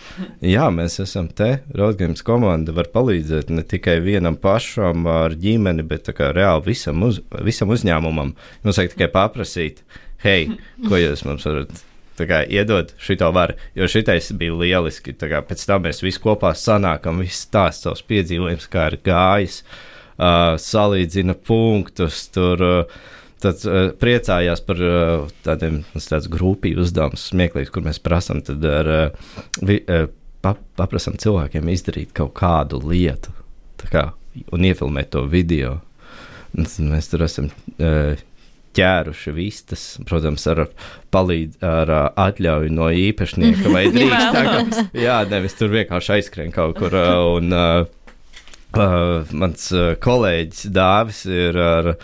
Jā, 0.44 0.68
mēs 0.74 1.00
esam 1.02 1.28
te. 1.28 1.58
Roadgames 1.74 2.22
komanda 2.26 2.74
var 2.76 2.90
palīdzēt 2.94 3.50
ne 3.54 3.64
tikai 3.66 3.98
vienam 4.04 4.38
pašam 4.40 5.08
ar 5.10 5.34
ģimeni, 5.40 5.86
bet 5.86 6.12
reāli 6.14 6.68
visam, 6.70 7.02
uz, 7.08 7.20
visam 7.42 7.74
uzņēmumam. 7.74 8.34
Mums 8.64 8.80
vajag 8.80 8.94
tikai 8.94 9.10
paprasīt, 9.14 9.82
hei, 10.24 10.54
ko 10.86 11.00
jūs 11.00 11.26
mums 11.26 11.48
varat 11.48 11.82
Tā 12.18 12.28
kā 12.30 12.42
iedod 12.46 12.92
šito 13.02 13.30
varu, 13.34 13.56
jo 13.74 13.88
šitais 13.90 14.30
bija 14.38 14.54
lieliski. 14.54 15.16
Kā, 15.18 15.42
pēc 15.46 15.64
tam 15.66 15.84
mēs 15.88 16.02
visi 16.04 16.22
kopā 16.22 16.52
sanākam, 16.58 17.22
visi 17.24 17.42
stāst 17.42 17.86
savus 17.86 18.04
piedzīvojumus, 18.06 18.70
kā 18.70 18.86
ir 18.92 19.00
gājis, 19.06 19.60
uh, 19.64 20.54
salīdzina 20.60 21.36
punktus. 21.46 22.26
Tur, 22.34 22.64
uh, 22.64 23.12
Tad 23.44 23.60
uh, 23.68 23.90
priecājās 24.00 24.62
par 24.64 24.78
uh, 24.80 25.24
tādiem 25.44 25.82
grupiju 26.32 26.80
uzdevumiem, 26.80 27.20
smieklīgus, 27.20 27.72
kur 27.74 27.84
mēs 27.84 27.98
prasām, 28.00 28.40
tad 28.46 28.64
ar, 28.64 28.88
uh, 28.88 29.34
vi, 29.60 29.82
uh, 29.84 30.06
pa, 30.40 30.54
paprasām 30.80 31.18
cilvēkiem 31.20 31.68
izdarīt 31.74 32.14
kaut 32.16 32.32
kādu 32.38 32.80
lietu 32.88 33.34
kā, 33.90 34.06
un 34.54 34.64
iefilmēt 34.64 35.10
to 35.12 35.26
video. 35.28 35.78
Un 36.56 36.68
mēs 36.88 37.10
tur 37.10 37.26
esam 37.26 37.50
uh, 37.50 38.14
ķēruši 38.74 39.34
vistas, 39.36 39.84
protams, 40.08 40.46
ar, 40.50 40.64
palīdz, 41.14 41.60
ar 41.64 41.92
atļauju 42.26 42.72
no 42.74 42.90
īpašnieka 42.90 43.72
vai 43.74 43.86
drīkst. 43.94 44.34
tā, 44.34 44.86
jā, 44.98 45.20
nevis 45.30 45.56
tur 45.58 45.72
vienkārši 45.74 46.18
aizskrien 46.18 46.54
kaut 46.54 46.78
kur. 46.78 46.94
Un, 47.38 47.54
uh, 47.54 47.86
uh, 48.74 49.32
mans 49.32 49.70
kolēģis 50.04 50.68
Dāvis 50.74 51.24
ir 51.30 51.58
ar 51.60 51.94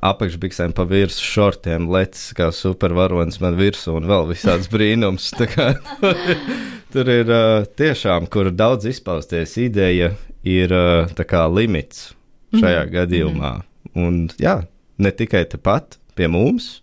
apakšbiksēm 0.00 0.72
pa 0.76 0.86
virsmu 0.88 1.26
šortiem, 1.26 1.88
lecis 1.92 2.32
kā 2.36 2.48
supervaronis 2.54 3.40
man 3.42 3.58
virsū 3.58 3.98
un 3.98 4.08
vēl 4.08 4.30
visāds 4.32 4.70
brīnums. 4.72 5.30
Kā, 5.52 5.72
tur 6.92 7.12
ir 7.12 7.30
uh, 7.30 7.68
tiešām, 7.78 8.28
kur 8.32 8.52
daudz 8.54 8.88
izpausties 8.90 9.56
ideja, 9.60 10.14
ir 10.46 10.74
uh, 10.74 11.24
kā 11.28 11.46
limits 11.52 12.10
šajā 12.54 12.84
mm 12.84 12.88
-hmm. 12.88 12.94
gadījumā. 12.96 13.52
Un 14.00 14.28
jā, 14.38 14.62
ne 14.98 15.10
tikai 15.10 15.44
tepat, 15.44 15.99
pie 16.20 16.28
mums, 16.28 16.78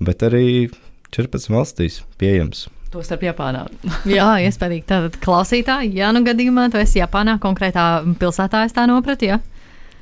bet 0.00 0.24
arī 0.24 0.70
14 1.12 1.52
valstīs 1.52 2.00
pieejams. 2.20 2.66
Tostarp 2.92 3.24
Japānā. 3.24 3.66
Jā, 4.08 4.34
iespējams. 4.44 4.88
Tātad 4.88 5.16
klausītāji, 5.22 5.94
ja 6.00 6.10
nu 6.12 6.24
gadījumā 6.24 6.68
tu 6.72 6.80
esi 6.80 7.00
Japānā, 7.00 7.38
konkrētā 7.40 7.86
pilsētā, 8.20 8.66
es 8.68 8.76
tā 8.76 8.84
nopratu, 8.88 9.28
ja? 9.30 9.40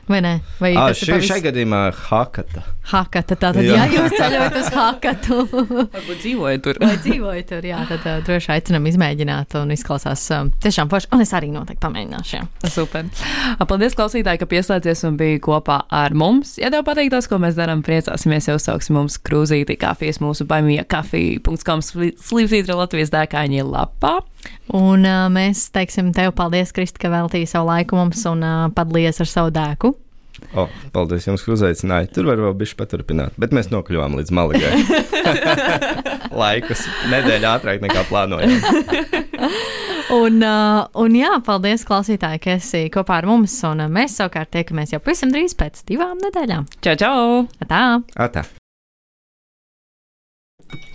Vai 0.09 0.21
ne? 0.25 0.33
Vai 0.61 0.73
à, 0.75 0.89
šī, 0.97 1.11
pavis... 1.13 1.29
šajā 1.29 1.45
gadījumā 1.49 1.81
Hakata. 2.09 2.63
Hakata, 2.91 3.37
tātad, 3.39 3.63
jā, 3.65 3.77
ja 3.77 3.87
jūs 3.93 4.15
ceļojat 4.17 4.57
uz 4.61 4.71
Hakatu. 4.75 5.39
Varbūt 5.95 6.23
dzīvojat 6.23 6.65
tur. 6.65 6.81
vai 6.83 6.95
dzīvojat 7.05 7.49
tur, 7.53 7.69
jā, 7.71 7.83
tad 7.91 8.07
uh, 8.07 8.23
droši 8.27 8.53
aicinam 8.57 8.89
izmēģināt 8.91 9.57
un 9.61 9.75
izklausās 9.75 10.25
uh, 10.35 10.49
tiešām 10.65 10.91
forši. 10.91 11.11
Un 11.15 11.25
es 11.25 11.35
arī 11.37 11.53
noteikti 11.55 11.83
pamēģināšu. 11.85 12.35
Jā. 12.39 12.71
Super. 12.73 13.07
Paldies, 13.71 13.97
klausītāji, 13.99 14.43
ka 14.43 14.51
pieslēdzies 14.51 15.05
un 15.09 15.21
bija 15.21 15.43
kopā 15.45 15.83
ar 16.01 16.17
mums. 16.17 16.57
Ja 16.61 16.73
tev 16.75 16.85
patīk 16.89 17.13
tas, 17.15 17.29
ko 17.31 17.39
mēs 17.43 17.59
darām, 17.59 17.85
priecāsimies, 17.87 18.51
ja 18.51 18.59
uzsauksim 18.59 18.99
mums 18.99 19.21
krūzīti 19.23 19.79
kafijas 19.81 20.23
mūsu 20.25 20.49
baimija 20.51 20.87
kafija.com 20.91 21.85
slīpsītra 21.85 22.79
Latvijas 22.81 23.15
dēkāņi 23.15 23.65
lapā. 23.67 24.19
Un 24.77 25.07
uh, 25.07 25.25
mēs 25.33 25.67
teiksim 25.75 26.13
tev 26.17 26.35
paldies, 26.39 26.71
Kristi, 26.75 27.01
ka 27.03 27.11
veltīji 27.13 27.49
savu 27.51 27.71
laiku 27.73 27.99
mums 27.99 28.23
un 28.31 28.47
uh, 28.47 28.69
padalījies 28.75 29.21
ar 29.25 29.31
savu 29.31 29.53
dēku. 29.55 29.95
O, 30.57 30.67
paldies 30.95 31.27
jums, 31.29 31.43
ka 31.45 31.53
uzaicinājāt. 31.55 32.13
Tur 32.15 32.29
var 32.31 32.41
vēl 32.41 32.55
bišķi 32.63 32.79
paturpināt, 32.79 33.37
bet 33.41 33.55
mēs 33.55 33.71
nokļuvām 33.71 34.17
līdz 34.19 34.33
Malagai. 34.35 34.73
Laikus 36.43 36.87
nedēļa 37.13 37.57
ātrāk 37.59 37.83
nekā 37.85 38.07
plānojām. 38.09 38.57
un, 40.17 40.41
uh, 40.41 40.87
un 41.03 41.19
jā, 41.19 41.35
paldies, 41.47 41.85
klausītāji, 41.89 42.43
ka 42.47 42.57
esi 42.57 42.87
kopā 42.95 43.21
ar 43.21 43.29
mums. 43.31 43.59
Un 43.69 43.85
mēs 43.93 44.17
savukārt 44.21 44.53
tiekamies 44.57 44.97
jau 44.97 45.03
pavisam 45.05 45.35
drīz 45.35 45.59
pēc 45.59 45.85
divām 45.91 46.17
nedēļām. 46.25 46.71
Čau, 46.81 46.97
čau! 47.05 47.21
Atā! 47.67 47.85
Atā. 48.17 48.49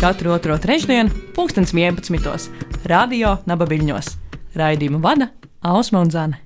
Katru 0.00 0.30
otro 0.30 0.58
trešdienu, 0.58 1.10
pulkstens 1.34 1.72
11. 1.74 2.50
Radio 2.84 3.36
Nabaviļņos. 3.48 4.14
Raidījumu 4.58 5.00
vada 5.02 5.30
Ausma 5.64 6.02
un 6.04 6.10
Zana. 6.12 6.43